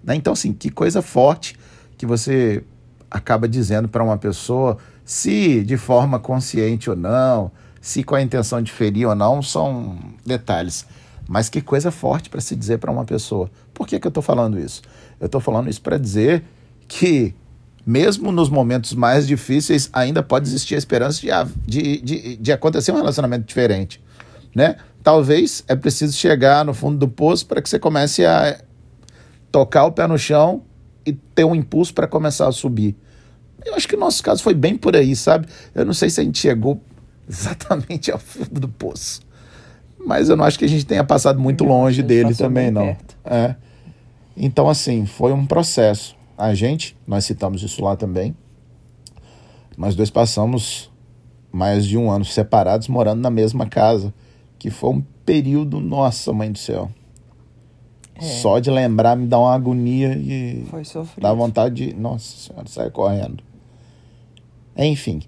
Né? 0.04 0.16
Então, 0.16 0.34
assim, 0.34 0.54
que 0.54 0.70
coisa 0.70 1.02
forte 1.02 1.56
que 1.98 2.06
você 2.06 2.64
acaba 3.10 3.48
dizendo 3.48 3.88
para 3.88 4.04
uma 4.04 4.18
pessoa, 4.18 4.78
se 5.06 5.64
de 5.64 5.78
forma 5.78 6.20
consciente 6.20 6.90
ou 6.90 6.96
não, 6.96 7.52
se 7.80 8.04
com 8.04 8.16
a 8.16 8.22
intenção 8.22 8.62
de 8.62 8.72
ferir 8.72 9.08
ou 9.08 9.16
não, 9.16 9.42
são 9.42 9.98
detalhes. 10.26 10.86
Mas 11.28 11.50
que 11.50 11.62
coisa 11.62 11.92
forte 11.92 12.30
para 12.30 12.42
se 12.42 12.56
dizer 12.56 12.80
para 12.80 12.92
uma 12.92 13.06
pessoa. 13.06 13.50
Por 13.74 13.88
que, 13.88 14.00
que 14.00 14.08
eu 14.08 14.10
estou 14.10 14.24
falando 14.24 14.60
isso? 14.60 14.82
Eu 15.20 15.28
estou 15.28 15.40
falando 15.40 15.70
isso 15.70 15.82
para 15.82 15.98
dizer 15.98 16.44
que 16.88 17.34
mesmo 17.86 18.32
nos 18.32 18.50
momentos 18.50 18.94
mais 18.94 19.28
difíceis, 19.28 19.90
ainda 19.92 20.24
pode 20.24 20.48
existir 20.48 20.76
a 20.76 20.78
esperança 20.78 21.20
de, 21.22 21.30
de, 21.66 22.02
de, 22.02 22.38
de 22.38 22.52
acontecer 22.52 22.92
um 22.92 22.96
relacionamento 22.96 23.46
diferente. 23.46 24.02
Né? 24.56 24.78
Talvez 25.04 25.64
é 25.68 25.76
preciso 25.76 26.16
chegar 26.16 26.64
no 26.64 26.74
fundo 26.74 26.98
do 26.98 27.08
poço 27.08 27.46
para 27.46 27.62
que 27.62 27.70
você 27.70 27.78
comece 27.78 28.26
a 28.26 28.60
tocar 29.52 29.86
o 29.86 29.92
pé 29.92 30.08
no 30.08 30.18
chão 30.18 30.64
e 31.06 31.12
ter 31.12 31.44
um 31.44 31.54
impulso 31.54 31.94
para 31.94 32.08
começar 32.08 32.48
a 32.48 32.52
subir. 32.52 32.96
Eu 33.66 33.76
acho 33.76 33.88
que 33.88 33.96
o 33.96 34.00
nosso 34.00 34.24
caso 34.24 34.42
foi 34.42 34.54
bem 34.54 34.78
por 34.78 34.96
aí, 34.96 35.16
sabe? 35.16 35.48
Eu 35.76 35.86
não 35.86 35.94
sei 35.94 36.10
se 36.10 36.22
a 36.22 36.24
gente 36.24 36.40
chegou 36.40 36.82
exatamente 37.28 38.12
ao 38.12 38.20
fundo 38.20 38.60
do 38.60 38.70
poço. 38.70 39.22
Mas 40.06 40.30
eu 40.30 40.36
não 40.36 40.46
acho 40.46 40.60
que 40.60 40.66
a 40.66 40.70
gente 40.70 40.86
tenha 40.86 41.04
passado 41.04 41.40
muito 41.40 41.64
longe 41.64 42.04
dele 42.04 42.36
também, 42.36 42.70
não. 42.72 42.96
É. 43.24 43.56
Então, 44.36 44.70
assim, 44.70 45.06
foi 45.06 45.32
um 45.32 45.46
processo 45.46 46.16
a 46.38 46.54
gente, 46.54 46.98
nós 47.06 47.26
citamos 47.26 47.62
isso 47.62 47.84
lá 47.84 47.96
também, 47.96 48.36
nós 49.78 49.96
dois 49.96 50.10
passamos 50.10 50.92
mais 51.52 51.86
de 51.86 51.98
um 51.98 52.10
ano 52.12 52.26
separados, 52.26 52.88
morando 52.88 53.22
na 53.22 53.30
mesma 53.30 53.66
casa, 53.68 54.14
que 54.58 54.70
foi 54.70 54.92
um 54.92 55.04
período, 55.26 55.80
nossa, 55.80 56.32
mãe 56.34 56.52
do 56.52 56.58
céu. 56.58 56.90
Só 58.20 58.60
de 58.60 58.70
lembrar 58.70 59.16
me 59.16 59.26
dá 59.28 59.40
uma 59.40 59.54
agonia 59.54 60.16
e 60.16 60.64
Foi 60.70 60.86
sofrido. 60.86 61.22
dá 61.22 61.34
vontade 61.34 61.88
de. 61.88 61.94
Nossa 61.96 62.38
senhora, 62.38 62.68
sair 62.68 62.92
correndo. 62.92 63.44
Enfim. 64.78 65.22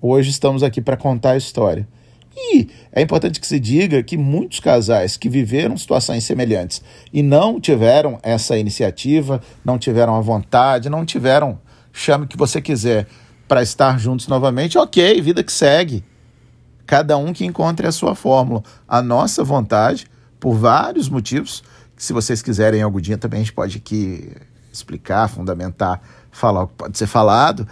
Hoje 0.00 0.28
estamos 0.30 0.62
aqui 0.62 0.82
para 0.82 0.96
contar 0.96 1.32
a 1.32 1.36
história. 1.36 1.88
E 2.36 2.68
é 2.92 3.00
importante 3.00 3.40
que 3.40 3.46
se 3.46 3.60
diga 3.60 4.02
que 4.02 4.16
muitos 4.16 4.60
casais 4.60 5.16
que 5.16 5.28
viveram 5.28 5.76
situações 5.76 6.24
semelhantes 6.24 6.82
e 7.12 7.22
não 7.22 7.60
tiveram 7.60 8.18
essa 8.22 8.58
iniciativa, 8.58 9.40
não 9.64 9.78
tiveram 9.78 10.16
a 10.16 10.20
vontade, 10.20 10.90
não 10.90 11.04
tiveram, 11.04 11.58
chame 11.92 12.24
o 12.24 12.28
que 12.28 12.36
você 12.36 12.60
quiser, 12.60 13.06
para 13.46 13.62
estar 13.62 13.98
juntos 13.98 14.26
novamente, 14.26 14.78
ok, 14.78 15.20
vida 15.20 15.42
que 15.42 15.52
segue. 15.52 16.02
Cada 16.86 17.16
um 17.16 17.32
que 17.32 17.44
encontre 17.44 17.86
a 17.86 17.92
sua 17.92 18.14
fórmula. 18.14 18.62
A 18.86 19.00
nossa 19.00 19.44
vontade, 19.44 20.06
por 20.40 20.54
vários 20.54 21.08
motivos, 21.08 21.62
que 21.96 22.02
se 22.02 22.12
vocês 22.12 22.42
quiserem 22.42 22.82
algum 22.82 23.00
dia 23.00 23.16
também 23.16 23.40
a 23.40 23.42
gente 23.42 23.52
pode 23.52 23.78
aqui 23.78 24.32
explicar, 24.72 25.28
fundamentar, 25.28 26.00
falar 26.30 26.64
o 26.64 26.68
que 26.68 26.74
pode 26.74 26.98
ser 26.98 27.06
falado, 27.06 27.66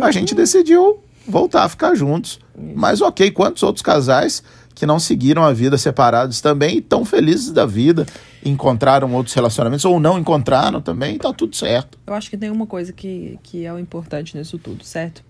a 0.00 0.10
gente 0.10 0.34
decidiu 0.34 1.03
voltar 1.26 1.64
a 1.64 1.68
ficar 1.68 1.94
juntos. 1.94 2.38
Mas 2.74 3.00
ok, 3.00 3.30
quantos 3.30 3.62
outros 3.62 3.82
casais 3.82 4.42
que 4.74 4.84
não 4.84 4.98
seguiram 4.98 5.44
a 5.44 5.52
vida 5.52 5.78
separados 5.78 6.40
também 6.40 6.78
e 6.78 6.80
tão 6.80 7.04
felizes 7.04 7.52
da 7.52 7.64
vida, 7.64 8.04
encontraram 8.44 9.12
outros 9.14 9.34
relacionamentos 9.34 9.84
ou 9.84 10.00
não 10.00 10.18
encontraram 10.18 10.80
também, 10.80 11.16
tá 11.16 11.32
tudo 11.32 11.54
certo. 11.54 11.96
Eu 12.06 12.14
acho 12.14 12.28
que 12.28 12.36
tem 12.36 12.50
uma 12.50 12.66
coisa 12.66 12.92
que, 12.92 13.38
que 13.42 13.64
é 13.64 13.72
o 13.72 13.78
importante 13.78 14.36
nisso 14.36 14.58
tudo, 14.58 14.84
certo? 14.84 15.22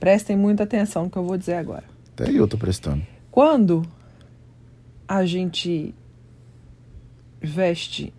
Prestem 0.00 0.36
muita 0.36 0.64
atenção 0.64 1.04
no 1.04 1.10
que 1.10 1.16
eu 1.16 1.24
vou 1.24 1.38
dizer 1.38 1.54
agora. 1.54 1.84
Até 2.12 2.30
eu 2.30 2.48
tô 2.48 2.58
prestando. 2.58 3.02
Quando 3.30 3.82
a 5.06 5.24
gente 5.24 5.94
veste 7.40 8.12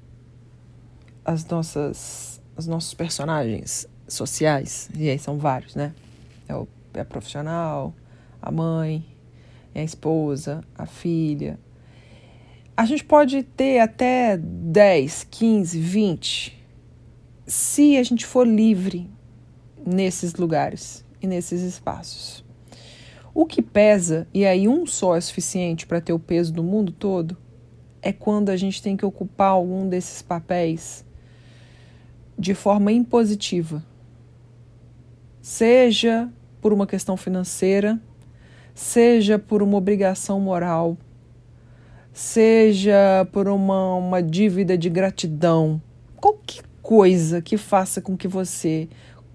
as 1.26 1.45
nossas 1.45 2.34
os 2.56 2.67
nossos 2.67 2.93
personagens 2.93 3.88
sociais, 4.08 4.89
e 4.95 5.10
aí 5.10 5.17
são 5.17 5.38
vários, 5.38 5.76
né? 5.76 5.93
É, 6.47 6.56
o, 6.56 6.67
a 7.02 7.06
profissional, 7.06 7.94
a 8.42 8.52
mãe, 8.52 9.06
é 9.74 9.82
a 9.82 9.84
esposa, 9.84 10.64
a 10.76 10.86
filha. 10.86 11.60
A 12.76 12.86
gente 12.86 13.04
pode 13.04 13.44
ter 13.44 13.80
até 13.80 14.38
10, 14.38 15.28
15, 15.30 15.80
20, 15.80 16.66
se 17.46 17.98
a 17.98 18.04
gente 18.04 18.26
for 18.26 18.48
livre 18.48 19.10
nesses 19.86 20.34
lugares 20.36 21.06
e 21.22 21.28
nesses 21.28 21.62
espaços. 21.62 22.44
O 23.34 23.46
que 23.46 23.62
pesa, 23.62 24.28
e 24.34 24.46
aí 24.46 24.68
um 24.68 24.86
só 24.86 25.16
é 25.16 25.22
suficiente 25.22 25.88
para 25.88 26.02
ter 26.02 26.14
o 26.14 26.20
peso 26.20 26.54
do 26.54 26.64
mundo 26.64 26.92
todo, 26.92 27.38
é 28.02 28.12
quando 28.12 28.50
a 28.50 28.58
gente 28.58 28.82
tem 28.82 28.96
que 28.96 29.06
ocupar 29.06 29.50
algum 29.50 29.88
desses 29.88 30.22
papéis 30.22 31.06
de 32.38 32.54
forma 32.54 32.92
impositiva. 32.92 33.84
Seja 35.42 36.32
por 36.63 36.71
uma 36.71 36.88
questão 36.88 37.17
financeira, 37.17 37.99
seja 38.73 39.38
por 39.38 39.62
uma 39.62 39.76
obrigação 39.76 40.39
moral, 40.39 40.97
seja 42.13 43.28
por 43.34 43.49
uma, 43.49 43.95
uma 43.95 44.23
dívida 44.23 44.78
de 44.78 44.89
gratidão, 44.89 45.82
qualquer 46.15 46.63
coisa 46.82 47.41
que 47.41 47.58
faça 47.58 48.02
com 48.02 48.15
que 48.15 48.30
você 48.30 48.88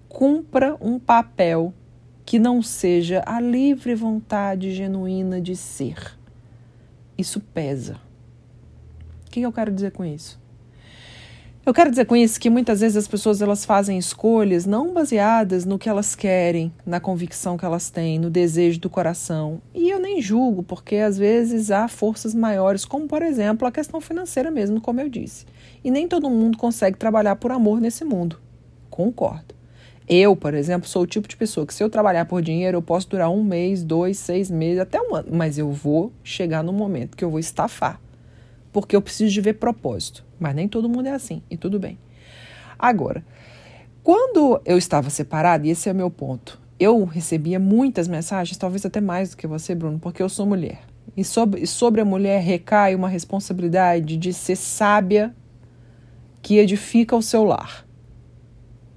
cumpra 0.07 0.75
um 0.81 0.97
papel 0.97 1.71
que 2.25 2.39
não 2.39 2.63
seja 2.63 3.21
a 3.27 3.39
livre 3.39 3.93
vontade 3.93 4.73
genuína 4.73 5.39
de 5.39 5.55
ser. 5.55 6.17
Isso 7.15 7.39
pesa. 7.39 7.97
O 9.27 9.29
que 9.29 9.41
eu 9.41 9.53
quero 9.53 9.71
dizer 9.71 9.91
com 9.91 10.03
isso? 10.03 10.38
Eu 11.69 11.73
quero 11.73 11.91
dizer 11.91 12.05
com 12.05 12.15
isso 12.15 12.39
que 12.39 12.49
muitas 12.49 12.79
vezes 12.79 12.97
as 12.97 13.07
pessoas 13.07 13.43
elas 13.43 13.63
fazem 13.63 13.95
escolhas 13.95 14.65
não 14.65 14.91
baseadas 14.91 15.65
no 15.65 15.77
que 15.77 15.87
elas 15.87 16.15
querem, 16.15 16.73
na 16.83 16.99
convicção 16.99 17.59
que 17.59 17.63
elas 17.63 17.91
têm, 17.91 18.17
no 18.17 18.27
desejo 18.27 18.79
do 18.79 18.89
coração. 18.89 19.61
E 19.71 19.87
eu 19.87 19.99
nem 19.99 20.19
julgo, 20.19 20.63
porque 20.63 20.95
às 20.95 21.15
vezes 21.15 21.69
há 21.69 21.87
forças 21.87 22.33
maiores, 22.33 22.85
como 22.85 23.07
por 23.07 23.21
exemplo 23.21 23.67
a 23.67 23.71
questão 23.71 24.01
financeira 24.01 24.49
mesmo, 24.49 24.81
como 24.81 24.99
eu 24.99 25.07
disse. 25.07 25.45
E 25.83 25.91
nem 25.91 26.07
todo 26.07 26.27
mundo 26.27 26.57
consegue 26.57 26.97
trabalhar 26.97 27.35
por 27.35 27.51
amor 27.51 27.79
nesse 27.79 28.03
mundo. 28.03 28.39
Concordo. 28.89 29.53
Eu, 30.07 30.35
por 30.35 30.55
exemplo, 30.55 30.89
sou 30.89 31.03
o 31.03 31.07
tipo 31.07 31.27
de 31.27 31.37
pessoa 31.37 31.67
que 31.67 31.73
se 31.75 31.83
eu 31.83 31.89
trabalhar 31.91 32.25
por 32.25 32.41
dinheiro, 32.41 32.77
eu 32.77 32.81
posso 32.81 33.07
durar 33.07 33.29
um 33.29 33.43
mês, 33.43 33.83
dois, 33.83 34.17
seis 34.17 34.49
meses, 34.49 34.79
até 34.79 34.99
um 34.99 35.13
ano. 35.13 35.29
Mas 35.33 35.59
eu 35.59 35.71
vou 35.71 36.11
chegar 36.23 36.63
no 36.63 36.73
momento 36.73 37.15
que 37.15 37.23
eu 37.23 37.29
vou 37.29 37.39
estafar. 37.39 38.01
Porque 38.73 38.95
eu 38.95 39.03
preciso 39.03 39.31
de 39.31 39.39
ver 39.39 39.53
propósito. 39.53 40.27
Mas 40.39 40.55
nem 40.55 40.67
todo 40.67 40.89
mundo 40.89 41.07
é 41.07 41.11
assim, 41.11 41.41
e 41.49 41.57
tudo 41.57 41.79
bem. 41.79 41.97
Agora, 42.77 43.23
quando 44.03 44.61
eu 44.65 44.77
estava 44.77 45.09
separada, 45.09 45.67
e 45.67 45.71
esse 45.71 45.89
é 45.89 45.91
o 45.91 45.95
meu 45.95 46.09
ponto, 46.09 46.59
eu 46.79 47.03
recebia 47.03 47.59
muitas 47.59 48.07
mensagens, 48.07 48.57
talvez 48.57 48.85
até 48.85 49.01
mais 49.01 49.31
do 49.31 49.37
que 49.37 49.45
você, 49.45 49.75
Bruno, 49.75 49.99
porque 49.99 50.23
eu 50.23 50.29
sou 50.29 50.45
mulher. 50.45 50.79
E 51.17 51.23
sobre, 51.23 51.65
sobre 51.67 51.99
a 51.99 52.05
mulher 52.05 52.41
recai 52.41 52.95
uma 52.95 53.09
responsabilidade 53.09 54.15
de 54.15 54.31
ser 54.31 54.55
sábia 54.55 55.35
que 56.41 56.57
edifica 56.57 57.15
o 57.15 57.21
seu 57.21 57.43
lar. 57.43 57.85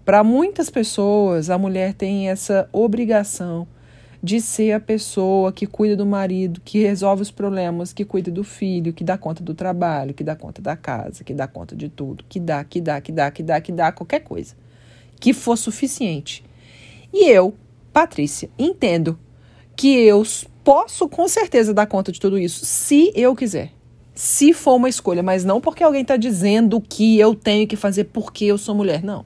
Para 0.05 0.22
muitas 0.22 0.70
pessoas, 0.70 1.50
a 1.50 1.59
mulher 1.59 1.94
tem 1.94 2.28
essa 2.28 2.68
obrigação 2.72 3.66
de 4.22 4.40
ser 4.40 4.72
a 4.72 4.80
pessoa 4.80 5.52
que 5.52 5.66
cuida 5.66 5.96
do 5.96 6.06
marido, 6.06 6.61
que 6.64 6.78
resolve 6.80 7.22
os 7.22 7.30
problemas, 7.30 7.92
que 7.92 8.04
cuida 8.04 8.30
do 8.30 8.44
filho, 8.44 8.92
que 8.92 9.02
dá 9.02 9.18
conta 9.18 9.42
do 9.42 9.54
trabalho, 9.54 10.14
que 10.14 10.22
dá 10.22 10.37
conta 10.37 10.62
da 10.62 10.76
casa, 10.76 11.24
que 11.24 11.35
dá 11.35 11.48
conta 11.48 11.74
de 11.74 11.88
tudo, 11.88 12.24
que 12.28 12.38
dá, 12.38 12.62
que 12.62 12.80
dá, 12.80 13.00
que 13.00 13.11
dá, 13.11 13.30
que 13.30 13.42
dá, 13.42 13.61
que 13.61 13.72
dá 13.72 13.90
qualquer 13.90 14.20
coisa 14.20 14.54
que 15.22 15.32
for 15.32 15.56
suficiente. 15.56 16.44
E 17.12 17.30
eu, 17.30 17.54
Patrícia, 17.92 18.50
entendo 18.58 19.16
que 19.76 19.94
eu 19.94 20.24
posso 20.64 21.08
com 21.08 21.28
certeza 21.28 21.72
dar 21.72 21.87
conta 21.87 22.11
de 22.11 22.18
tudo 22.18 22.37
isso, 22.37 22.66
se 22.66 23.12
eu 23.14 23.35
quiser. 23.37 23.70
Se 24.14 24.52
for 24.52 24.74
uma 24.74 24.88
escolha, 24.88 25.22
mas 25.22 25.44
não 25.44 25.61
porque 25.61 25.85
alguém 25.85 26.02
está 26.02 26.16
dizendo 26.16 26.80
que 26.80 27.18
eu 27.18 27.37
tenho 27.37 27.68
que 27.68 27.76
fazer 27.76 28.04
porque 28.04 28.44
eu 28.44 28.58
sou 28.58 28.74
mulher, 28.74 29.02
não. 29.04 29.24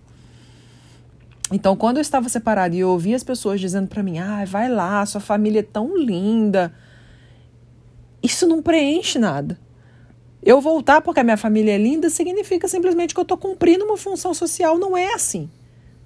Então, 1.53 1.77
quando 1.77 1.99
eu 1.99 2.01
estava 2.01 2.29
separada 2.29 2.75
e 2.75 2.81
eu 2.81 2.89
ouvia 2.89 3.15
as 3.15 3.23
pessoas 3.23 3.61
dizendo 3.61 3.89
para 3.89 4.03
mim: 4.03 4.19
ah, 4.19 4.45
vai 4.45 4.69
lá, 4.69 5.05
sua 5.07 5.21
família 5.21 5.61
é 5.61 5.63
tão 5.63 5.97
linda. 5.97 6.75
Isso 8.23 8.47
não 8.47 8.63
preenche 8.63 9.19
nada. 9.19 9.59
Eu 10.43 10.61
voltar 10.61 11.01
porque 11.01 11.21
a 11.21 11.25
minha 11.25 11.37
família 11.37 11.73
é 11.73 11.79
linda 11.79 12.09
significa 12.09 12.69
simplesmente 12.69 13.15
que 13.15 13.21
eu 13.21 13.23
estou 13.23 13.37
cumprindo 13.37 13.85
uma 13.85 13.97
função 13.97 14.33
social. 14.33 14.79
Não 14.79 14.97
é 14.97 15.13
assim. 15.15 15.51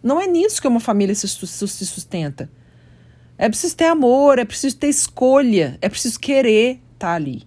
Não 0.03 0.21
é 0.21 0.27
nisso 0.27 0.61
que 0.61 0.69
uma 0.69 0.81
família 0.81 1.15
se 1.15 1.29
sustenta. 1.29 2.51
É 3.37 3.49
preciso 3.49 3.77
ter 3.77 3.87
amor, 3.87 4.39
é 4.39 4.45
preciso 4.45 4.77
ter 4.77 4.89
escolha, 4.89 5.79
é 5.81 5.89
preciso 5.89 6.19
querer 6.19 6.73
estar 6.95 7.09
tá 7.09 7.13
ali. 7.13 7.45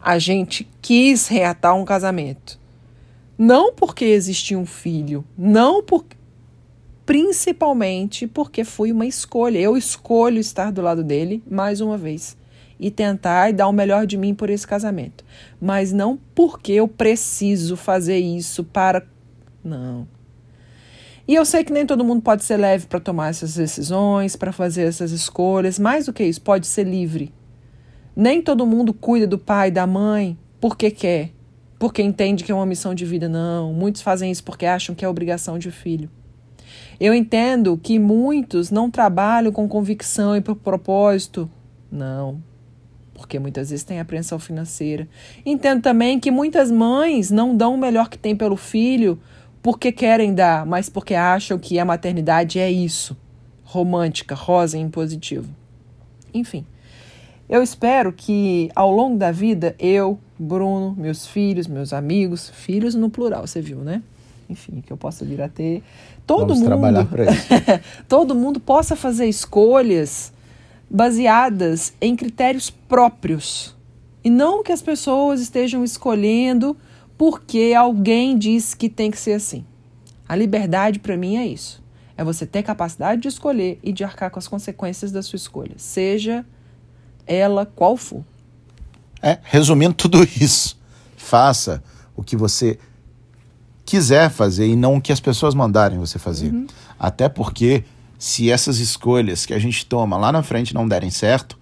A 0.00 0.18
gente 0.18 0.68
quis 0.80 1.26
reatar 1.26 1.74
um 1.74 1.84
casamento. 1.84 2.58
Não 3.36 3.72
porque 3.72 4.04
existia 4.04 4.58
um 4.58 4.66
filho, 4.66 5.24
não 5.36 5.82
porque 5.82 6.17
principalmente 7.08 8.26
porque 8.26 8.62
foi 8.64 8.92
uma 8.92 9.06
escolha. 9.06 9.58
Eu 9.58 9.78
escolho 9.78 10.38
estar 10.38 10.70
do 10.70 10.82
lado 10.82 11.02
dele 11.02 11.42
mais 11.50 11.80
uma 11.80 11.96
vez 11.96 12.36
e 12.78 12.90
tentar 12.90 13.48
e 13.48 13.54
dar 13.54 13.66
o 13.66 13.72
melhor 13.72 14.06
de 14.06 14.18
mim 14.18 14.34
por 14.34 14.50
esse 14.50 14.66
casamento, 14.66 15.24
mas 15.58 15.90
não 15.90 16.18
porque 16.34 16.72
eu 16.72 16.86
preciso 16.86 17.78
fazer 17.78 18.18
isso 18.18 18.62
para 18.62 19.06
não. 19.64 20.06
E 21.26 21.34
eu 21.34 21.46
sei 21.46 21.64
que 21.64 21.72
nem 21.72 21.86
todo 21.86 22.04
mundo 22.04 22.20
pode 22.20 22.44
ser 22.44 22.58
leve 22.58 22.86
para 22.86 23.00
tomar 23.00 23.30
essas 23.30 23.54
decisões, 23.54 24.36
para 24.36 24.52
fazer 24.52 24.82
essas 24.82 25.10
escolhas, 25.10 25.78
mais 25.78 26.04
do 26.04 26.12
que 26.12 26.24
isso, 26.24 26.42
pode 26.42 26.66
ser 26.66 26.84
livre. 26.84 27.32
Nem 28.14 28.42
todo 28.42 28.66
mundo 28.66 28.92
cuida 28.92 29.26
do 29.26 29.38
pai, 29.38 29.70
da 29.70 29.86
mãe, 29.86 30.36
porque 30.60 30.90
quer, 30.90 31.30
porque 31.78 32.02
entende 32.02 32.44
que 32.44 32.52
é 32.52 32.54
uma 32.54 32.66
missão 32.66 32.94
de 32.94 33.06
vida, 33.06 33.30
não. 33.30 33.72
Muitos 33.72 34.02
fazem 34.02 34.30
isso 34.30 34.44
porque 34.44 34.66
acham 34.66 34.94
que 34.94 35.06
é 35.06 35.08
obrigação 35.08 35.58
de 35.58 35.70
filho. 35.70 36.10
Eu 37.00 37.14
entendo 37.14 37.78
que 37.80 37.98
muitos 37.98 38.70
não 38.70 38.90
trabalham 38.90 39.52
com 39.52 39.68
convicção 39.68 40.36
e 40.36 40.40
por 40.40 40.56
propósito. 40.56 41.48
Não, 41.90 42.42
porque 43.14 43.38
muitas 43.38 43.70
vezes 43.70 43.84
tem 43.84 44.00
apreensão 44.00 44.38
financeira. 44.38 45.08
Entendo 45.46 45.82
também 45.82 46.18
que 46.18 46.30
muitas 46.30 46.70
mães 46.70 47.30
não 47.30 47.56
dão 47.56 47.74
o 47.74 47.78
melhor 47.78 48.08
que 48.08 48.18
tem 48.18 48.34
pelo 48.34 48.56
filho 48.56 49.18
porque 49.62 49.92
querem 49.92 50.34
dar, 50.34 50.64
mas 50.64 50.88
porque 50.88 51.14
acham 51.14 51.58
que 51.58 51.78
a 51.78 51.84
maternidade 51.84 52.58
é 52.58 52.70
isso 52.70 53.16
romântica, 53.68 54.34
rosa 54.34 54.78
e 54.78 54.80
impositivo. 54.80 55.48
Enfim, 56.32 56.64
eu 57.48 57.62
espero 57.62 58.12
que 58.12 58.70
ao 58.74 58.90
longo 58.90 59.18
da 59.18 59.30
vida 59.30 59.76
eu, 59.78 60.18
Bruno, 60.38 60.94
meus 60.96 61.26
filhos, 61.26 61.66
meus 61.66 61.92
amigos, 61.92 62.48
filhos 62.48 62.94
no 62.94 63.10
plural, 63.10 63.46
você 63.46 63.60
viu, 63.60 63.78
né? 63.78 64.02
Enfim, 64.48 64.80
que 64.80 64.92
eu 64.92 64.96
possa 64.96 65.24
vir 65.24 65.40
a 65.42 65.48
ter. 65.48 65.82
Todo 66.26 66.40
Vamos 66.40 66.58
mundo, 66.58 66.66
trabalhar 66.66 67.04
para 67.04 67.30
isso. 67.30 67.46
todo 68.08 68.34
mundo 68.34 68.58
possa 68.60 68.96
fazer 68.96 69.26
escolhas 69.26 70.32
baseadas 70.90 71.92
em 72.00 72.16
critérios 72.16 72.70
próprios 72.70 73.76
e 74.24 74.30
não 74.30 74.62
que 74.62 74.72
as 74.72 74.82
pessoas 74.82 75.40
estejam 75.40 75.84
escolhendo 75.84 76.76
porque 77.16 77.74
alguém 77.76 78.36
disse 78.36 78.76
que 78.76 78.88
tem 78.88 79.10
que 79.10 79.18
ser 79.18 79.32
assim. 79.32 79.64
A 80.28 80.36
liberdade, 80.36 80.98
para 80.98 81.16
mim, 81.16 81.36
é 81.36 81.46
isso. 81.46 81.82
É 82.16 82.24
você 82.24 82.44
ter 82.44 82.62
capacidade 82.62 83.22
de 83.22 83.28
escolher 83.28 83.78
e 83.82 83.92
de 83.92 84.04
arcar 84.04 84.30
com 84.30 84.38
as 84.38 84.48
consequências 84.48 85.10
da 85.10 85.22
sua 85.22 85.36
escolha, 85.36 85.74
seja 85.76 86.44
ela 87.26 87.64
qual 87.64 87.96
for. 87.96 88.24
É, 89.22 89.38
resumindo 89.42 89.94
tudo 89.94 90.22
isso, 90.22 90.78
faça 91.16 91.82
o 92.16 92.22
que 92.22 92.36
você 92.36 92.78
quiser 93.88 94.28
fazer 94.28 94.66
e 94.66 94.76
não 94.76 94.96
o 94.96 95.00
que 95.00 95.10
as 95.10 95.18
pessoas 95.18 95.54
mandarem 95.54 95.98
você 95.98 96.18
fazer. 96.18 96.52
Uhum. 96.52 96.66
Até 97.00 97.26
porque 97.26 97.84
se 98.18 98.50
essas 98.50 98.80
escolhas 98.80 99.46
que 99.46 99.54
a 99.54 99.58
gente 99.58 99.86
toma 99.86 100.18
lá 100.18 100.30
na 100.30 100.42
frente 100.42 100.74
não 100.74 100.86
derem 100.86 101.08
certo, 101.08 101.58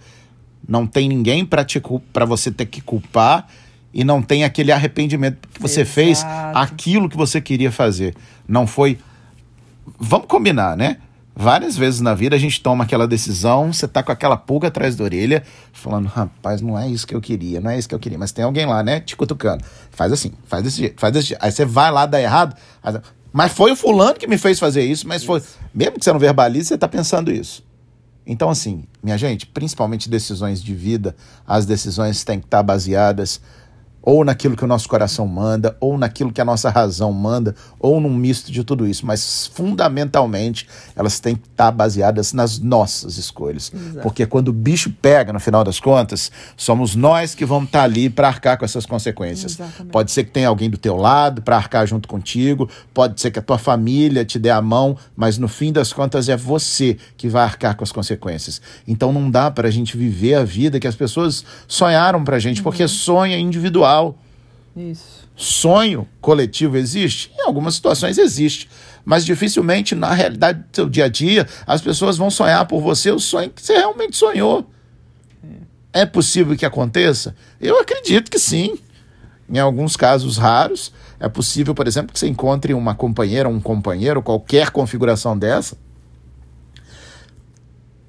não 0.69 0.89
tem 0.89 1.09
ninguém 1.09 1.47
para 1.47 2.25
você 2.25 2.51
ter 2.51 2.67
que 2.67 2.81
culpar 2.81 3.47
e 3.95 4.03
não 4.03 4.21
tem 4.21 4.43
aquele 4.43 4.73
arrependimento 4.73 5.47
que 5.49 5.62
você 5.62 5.83
Exato. 5.83 5.95
fez 5.95 6.27
aquilo 6.53 7.09
que 7.09 7.17
você 7.17 7.41
queria 7.41 7.71
fazer. 7.71 8.17
Não 8.49 8.67
foi. 8.67 8.99
Vamos 9.97 10.27
combinar, 10.27 10.77
né? 10.77 10.97
Várias 11.38 11.77
vezes 11.77 12.01
na 12.01 12.14
vida 12.14 12.35
a 12.35 12.38
gente 12.38 12.62
toma 12.62 12.85
aquela 12.85 13.07
decisão, 13.07 13.70
você 13.70 13.87
tá 13.87 14.03
com 14.03 14.11
aquela 14.11 14.38
pulga 14.38 14.68
atrás 14.68 14.96
da 14.96 15.05
orelha, 15.05 15.42
falando, 15.70 16.07
rapaz, 16.07 16.62
não 16.62 16.79
é 16.79 16.88
isso 16.88 17.07
que 17.07 17.14
eu 17.14 17.20
queria, 17.20 17.61
não 17.61 17.70
é 17.70 17.79
isso 17.79 17.87
que 17.87 17.94
eu 17.94 17.99
queria. 17.99 18.16
Mas 18.16 18.33
tem 18.33 18.42
alguém 18.42 18.64
lá, 18.64 18.83
né, 18.83 19.01
te 19.01 19.14
cutucando. 19.14 19.62
Faz 19.90 20.11
assim, 20.11 20.33
faz 20.46 20.64
desse 20.64 20.79
jeito, 20.79 20.99
faz 20.99 21.12
desse 21.12 21.29
jeito. 21.29 21.44
Aí 21.44 21.53
você 21.53 21.66
vai 21.66 21.90
lá, 21.90 22.07
dá 22.07 22.18
errado. 22.18 22.57
Mas 23.31 23.53
foi 23.53 23.70
o 23.70 23.77
fulano 23.77 24.14
que 24.14 24.27
me 24.27 24.38
fez 24.38 24.59
fazer 24.59 24.83
isso, 24.83 25.07
mas 25.07 25.25
foi. 25.25 25.42
Mesmo 25.75 25.99
que 25.99 26.05
você 26.07 26.11
não 26.11 26.18
verbalize, 26.18 26.68
você 26.68 26.79
tá 26.79 26.88
pensando 26.88 27.31
isso. 27.31 27.62
Então, 28.27 28.49
assim, 28.49 28.85
minha 29.03 29.18
gente, 29.18 29.46
principalmente 29.46 30.09
decisões 30.09 30.62
de 30.62 30.75
vida, 30.75 31.14
as 31.46 31.66
decisões 31.66 32.25
têm 32.25 32.40
que 32.40 32.46
estar 32.46 32.59
tá 32.59 32.62
baseadas 32.62 33.42
ou 34.07 34.25
naquilo 34.25 34.57
que 34.57 34.62
o 34.62 34.69
nosso 34.69 34.88
coração 34.88 35.27
manda, 35.27 35.77
ou 35.81 35.99
naquilo 35.99 36.33
que 36.33 36.40
a 36.40 36.45
nossa 36.45 36.71
razão 36.71 37.12
manda, 37.12 37.57
ou 37.81 38.01
num 38.01 38.14
misto 38.14 38.53
de 38.53 38.62
tudo 38.62 38.87
isso, 38.87 39.05
mas 39.05 39.51
fundamentalmente 39.53 40.69
elas 40.95 41.19
têm 41.19 41.35
que 41.35 41.49
estar 41.49 41.73
baseadas 41.73 42.33
nas 42.33 42.61
nossas 42.61 43.19
escolhas. 43.19 43.73
Exato. 43.75 44.03
Porque 44.03 44.25
quando 44.25 44.49
o 44.49 44.53
bicho 44.53 44.92
pega, 45.03 45.33
no 45.33 45.40
final 45.40 45.64
das 45.64 45.81
contas, 45.81 46.31
somos 46.57 46.95
nós 46.95 47.35
que 47.35 47.45
vamos 47.45 47.66
estar 47.66 47.83
ali 47.83 48.09
para 48.09 48.29
arcar 48.29 48.57
com 48.57 48.64
essas 48.64 48.87
consequências. 48.87 49.55
Exatamente. 49.55 49.90
Pode 49.90 50.12
ser 50.12 50.23
que 50.23 50.31
tenha 50.31 50.47
alguém 50.47 50.71
do 50.71 50.79
teu 50.79 50.95
lado 50.95 51.42
para 51.42 51.57
arcar 51.57 51.85
junto 51.85 52.07
contigo, 52.07 52.71
pode 52.95 53.21
ser 53.21 53.33
que 53.33 53.40
a 53.40 53.42
tua 53.42 53.59
família 53.59 54.25
te 54.25 54.38
dê 54.38 54.51
a 54.51 54.62
mão, 54.62 54.97
mas 55.16 55.37
no 55.37 55.49
fim 55.49 55.73
das 55.73 55.92
contas 55.92 56.29
é 56.29 56.37
você 56.37 56.97
que 57.16 57.29
vai 57.29 57.42
arcar 57.42 57.75
com 57.75 57.83
as 57.83 57.90
consequências. 57.90 58.62
Então 58.87 59.12
não 59.12 59.29
dá 59.29 59.51
para 59.51 59.66
a 59.66 59.71
gente 59.71 59.97
viver 59.97 60.35
a 60.35 60.45
vida 60.45 60.79
que 60.79 60.87
as 60.87 60.95
pessoas 60.95 61.45
sonharam 61.66 62.23
para 62.23 62.37
a 62.37 62.38
gente, 62.38 62.59
uhum. 62.59 62.62
porque 62.62 62.87
sonho 62.87 63.33
é 63.33 63.38
individual 63.40 63.96
individual. 63.97 64.19
Isso. 64.77 65.27
Sonho 65.35 66.07
coletivo 66.21 66.77
existe? 66.77 67.33
Em 67.35 67.47
algumas 67.47 67.75
situações 67.75 68.19
existe. 68.19 68.69
Mas 69.05 69.25
dificilmente, 69.25 69.95
na 69.95 70.13
realidade 70.13 70.61
do 70.61 70.75
seu 70.75 70.89
dia 70.89 71.07
a 71.07 71.09
dia, 71.09 71.47
as 71.67 71.81
pessoas 71.81 72.19
vão 72.19 72.31
sonhar 72.31 72.67
por 72.67 72.81
você 72.81 73.11
o 73.11 73.19
sonho 73.19 73.51
que 73.51 73.63
você 73.63 73.75
realmente 73.75 74.17
sonhou. 74.17 74.69
É, 75.93 76.03
é 76.03 76.07
possível 76.07 76.57
que 76.57 76.67
aconteça? 76.67 77.35
Eu 77.61 77.81
acredito 77.81 78.31
que 78.31 78.39
sim. 78.39 78.79
Em 79.49 79.59
alguns 79.59 79.97
casos 79.97 80.37
raros, 80.37 80.93
é 81.21 81.29
possível, 81.29 81.75
por 81.75 81.87
exemplo, 81.87 82.13
que 82.13 82.19
você 82.19 82.27
encontre 82.27 82.75
uma 82.75 82.95
companheira, 82.95 83.49
um 83.49 83.61
companheiro, 83.61 84.21
qualquer 84.21 84.71
configuração 84.71 85.39
dessa, 85.39 85.79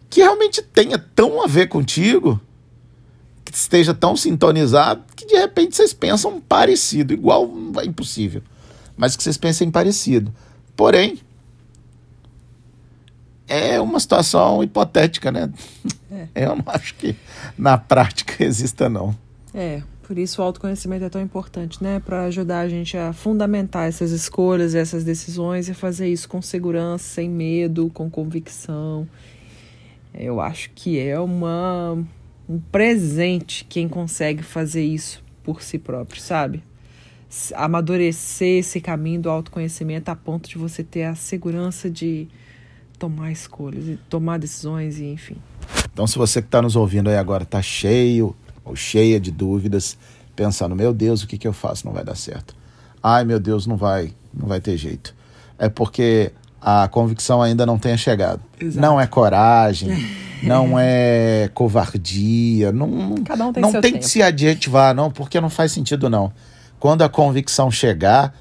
que 0.09 0.19
realmente 0.19 0.61
tenha 0.61 0.97
tão 0.97 1.43
a 1.43 1.47
ver 1.47 1.67
contigo 1.67 2.41
que 3.51 3.57
esteja 3.57 3.93
tão 3.93 4.15
sintonizado 4.15 5.03
que 5.15 5.25
de 5.25 5.35
repente 5.35 5.75
vocês 5.75 5.93
pensam 5.93 6.39
parecido, 6.41 7.13
igual 7.13 7.49
é 7.81 7.85
impossível, 7.85 8.41
mas 8.95 9.15
que 9.15 9.23
vocês 9.23 9.37
pensem 9.37 9.71
parecido. 9.71 10.33
Porém, 10.75 11.19
é 13.47 13.79
uma 13.79 13.99
situação 13.99 14.61
hipotética, 14.63 15.31
né? 15.31 15.51
É. 16.11 16.27
Eu 16.35 16.55
não 16.55 16.63
acho 16.67 16.95
que 16.95 17.15
na 17.57 17.77
prática 17.77 18.43
exista, 18.43 18.89
não. 18.89 19.15
É, 19.53 19.81
por 20.03 20.17
isso 20.17 20.41
o 20.41 20.43
autoconhecimento 20.43 21.05
é 21.05 21.09
tão 21.09 21.21
importante, 21.21 21.81
né? 21.81 21.99
Para 21.99 22.25
ajudar 22.25 22.59
a 22.59 22.69
gente 22.69 22.97
a 22.97 23.13
fundamentar 23.13 23.87
essas 23.87 24.11
escolhas, 24.11 24.75
essas 24.75 25.03
decisões 25.03 25.69
e 25.69 25.73
fazer 25.73 26.09
isso 26.09 26.27
com 26.27 26.41
segurança, 26.41 27.03
sem 27.05 27.29
medo, 27.29 27.89
com 27.93 28.09
convicção. 28.09 29.07
Eu 30.13 30.41
acho 30.41 30.69
que 30.71 30.99
é 30.99 31.19
uma 31.19 31.97
um 32.47 32.59
presente 32.59 33.65
quem 33.65 33.87
consegue 33.87 34.41
fazer 34.41 34.83
isso 34.83 35.23
por 35.43 35.61
si 35.61 35.77
próprio, 35.77 36.21
sabe? 36.21 36.63
Amadurecer 37.55 38.59
esse 38.59 38.79
caminho 38.79 39.21
do 39.21 39.29
autoconhecimento 39.29 40.09
a 40.09 40.15
ponto 40.15 40.49
de 40.49 40.57
você 40.57 40.83
ter 40.83 41.03
a 41.03 41.15
segurança 41.15 41.89
de 41.89 42.27
tomar 42.97 43.31
escolhas, 43.31 43.99
tomar 44.09 44.39
decisões 44.39 44.99
e 44.99 45.05
enfim. 45.05 45.37
Então, 45.91 46.07
se 46.07 46.17
você 46.17 46.41
que 46.41 46.47
está 46.47 46.61
nos 46.61 46.75
ouvindo 46.75 47.09
aí 47.09 47.17
agora 47.17 47.43
está 47.43 47.61
cheio 47.61 48.35
ou 48.63 48.75
cheia 48.75 49.19
de 49.19 49.31
dúvidas, 49.31 49.97
pensando, 50.35 50.75
meu 50.75 50.93
Deus, 50.93 51.23
o 51.23 51.27
que, 51.27 51.37
que 51.37 51.47
eu 51.47 51.53
faço? 51.53 51.85
Não 51.85 51.93
vai 51.93 52.03
dar 52.03 52.15
certo. 52.15 52.55
Ai, 53.01 53.25
meu 53.25 53.39
Deus, 53.39 53.67
não 53.67 53.77
vai, 53.77 54.13
não 54.33 54.47
vai 54.47 54.61
ter 54.61 54.77
jeito. 54.77 55.15
É 55.57 55.69
porque 55.69 56.31
a 56.69 56.85
convicção 56.89 57.41
ainda 57.41 57.65
não 57.65 57.79
tenha 57.79 57.95
chegado. 57.95 58.41
Exato. 58.59 58.81
Não 58.85 58.99
é 58.99 59.07
coragem, 59.07 60.05
não 60.43 60.77
é 60.77 61.49
covardia, 61.53 62.73
não, 62.73 63.15
Cada 63.23 63.45
um 63.45 63.53
tem 63.53 63.63
não 63.63 63.71
tem 63.71 63.81
tempo. 63.93 63.99
que 63.99 64.09
se 64.09 64.21
adjetivar, 64.21 64.93
não, 64.93 65.09
porque 65.09 65.39
não 65.39 65.49
faz 65.49 65.71
sentido, 65.71 66.09
não. 66.09 66.29
Quando 66.77 67.03
a 67.03 67.09
convicção 67.09 67.71
chegar, 67.71 68.33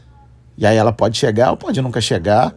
e 0.58 0.66
aí 0.66 0.76
ela 0.76 0.92
pode 0.92 1.16
chegar 1.16 1.52
ou 1.52 1.56
pode 1.56 1.80
nunca 1.80 2.00
chegar, 2.00 2.52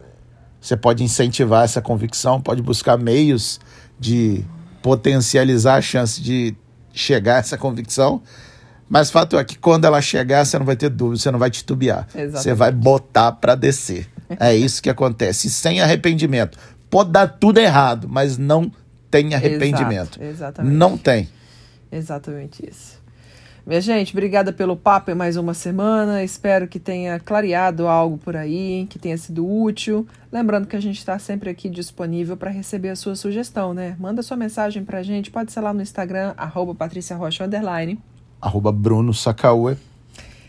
você 0.60 0.76
pode 0.76 1.04
incentivar 1.04 1.62
essa 1.62 1.80
convicção, 1.80 2.40
pode 2.40 2.60
buscar 2.62 2.98
meios 2.98 3.60
de 3.96 4.44
potencializar 4.82 5.76
a 5.76 5.80
chance 5.80 6.20
de 6.20 6.56
chegar 6.92 7.36
a 7.36 7.38
essa 7.38 7.56
convicção. 7.56 8.20
Mas 8.88 9.08
fato 9.08 9.38
é 9.38 9.44
que 9.44 9.56
quando 9.56 9.84
ela 9.84 10.02
chegar, 10.02 10.44
você 10.44 10.58
não 10.58 10.66
vai 10.66 10.74
ter 10.74 10.88
dúvida, 10.88 11.22
você 11.22 11.30
não 11.30 11.38
vai 11.38 11.48
titubear. 11.48 12.08
Exatamente. 12.08 12.42
Você 12.42 12.54
vai 12.54 12.72
botar 12.72 13.30
para 13.30 13.54
descer. 13.54 14.08
É 14.38 14.54
isso 14.54 14.82
que 14.82 14.90
acontece, 14.90 15.50
sem 15.50 15.80
arrependimento. 15.80 16.58
Pode 16.88 17.10
dar 17.10 17.26
tudo 17.26 17.58
errado, 17.58 18.08
mas 18.08 18.36
não 18.36 18.70
tem 19.10 19.34
arrependimento. 19.34 20.20
Exato, 20.20 20.24
exatamente. 20.24 20.74
Não 20.74 20.96
tem. 20.96 21.28
Exatamente 21.90 22.68
isso. 22.68 23.00
Minha 23.66 23.80
gente, 23.80 24.12
obrigada 24.12 24.52
pelo 24.52 24.76
papo 24.76 25.10
em 25.10 25.14
mais 25.14 25.36
uma 25.36 25.52
semana. 25.52 26.24
Espero 26.24 26.66
que 26.66 26.78
tenha 26.78 27.20
clareado 27.20 27.86
algo 27.86 28.16
por 28.16 28.36
aí, 28.36 28.86
que 28.88 28.98
tenha 28.98 29.16
sido 29.18 29.46
útil. 29.46 30.06
Lembrando 30.32 30.66
que 30.66 30.76
a 30.76 30.80
gente 30.80 30.98
está 30.98 31.18
sempre 31.18 31.50
aqui 31.50 31.68
disponível 31.68 32.36
para 32.36 32.50
receber 32.50 32.88
a 32.88 32.96
sua 32.96 33.14
sugestão, 33.14 33.74
né? 33.74 33.96
Manda 33.98 34.22
sua 34.22 34.36
mensagem 34.36 34.84
para 34.84 34.98
a 34.98 35.02
gente, 35.02 35.30
pode 35.30 35.52
ser 35.52 35.60
lá 35.60 35.74
no 35.74 35.82
Instagram, 35.82 36.32
arroba 36.36 36.74
Patrícia 36.74 37.16
Rocha, 37.16 37.44
underline. 37.44 37.98
Arroba 38.40 38.72
Bruno 38.72 39.12
Sacaue. 39.12 39.76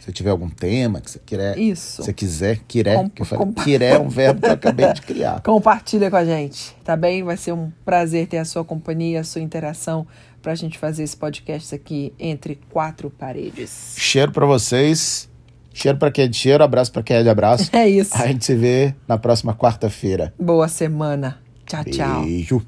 Se 0.01 0.11
tiver 0.11 0.31
algum 0.31 0.49
tema 0.49 0.99
que 0.99 1.11
você 1.11 1.19
quiser, 1.23 1.57
Isso. 1.59 2.01
você 2.01 2.11
quiser, 2.11 2.57
querer, 2.67 2.95
com, 2.95 3.09
que 3.09 3.21
eu 3.21 3.25
falei, 3.25 3.53
querer 3.63 3.85
é 3.93 3.99
um 3.99 4.09
verbo 4.09 4.41
que 4.41 4.47
eu 4.47 4.53
acabei 4.53 4.91
de 4.93 5.01
criar. 5.03 5.41
Compartilha 5.45 6.09
com 6.09 6.15
a 6.15 6.25
gente, 6.25 6.75
tá 6.83 6.97
bem? 6.97 7.21
Vai 7.21 7.37
ser 7.37 7.51
um 7.51 7.71
prazer 7.85 8.25
ter 8.25 8.39
a 8.39 8.45
sua 8.45 8.65
companhia, 8.65 9.21
a 9.21 9.23
sua 9.23 9.41
interação 9.41 10.07
para 10.41 10.53
a 10.53 10.55
gente 10.55 10.79
fazer 10.79 11.03
esse 11.03 11.15
podcast 11.15 11.75
aqui 11.75 12.11
entre 12.17 12.59
quatro 12.71 13.11
paredes. 13.11 13.93
Cheiro 13.95 14.31
para 14.31 14.45
vocês. 14.47 15.29
Cheiro 15.71 15.99
para 15.99 16.09
quem 16.09 16.25
é 16.25 16.27
de 16.27 16.35
cheiro, 16.35 16.63
abraço 16.63 16.91
para 16.91 17.03
quem 17.03 17.17
é 17.17 17.23
de 17.23 17.29
abraço. 17.29 17.69
É 17.71 17.87
isso. 17.87 18.15
A 18.15 18.25
gente 18.25 18.43
se 18.43 18.55
vê 18.55 18.95
na 19.07 19.19
próxima 19.19 19.53
quarta-feira. 19.53 20.33
Boa 20.37 20.67
semana. 20.67 21.39
Tchau, 21.65 21.85
tchau. 21.85 22.23
Beijo. 22.23 22.65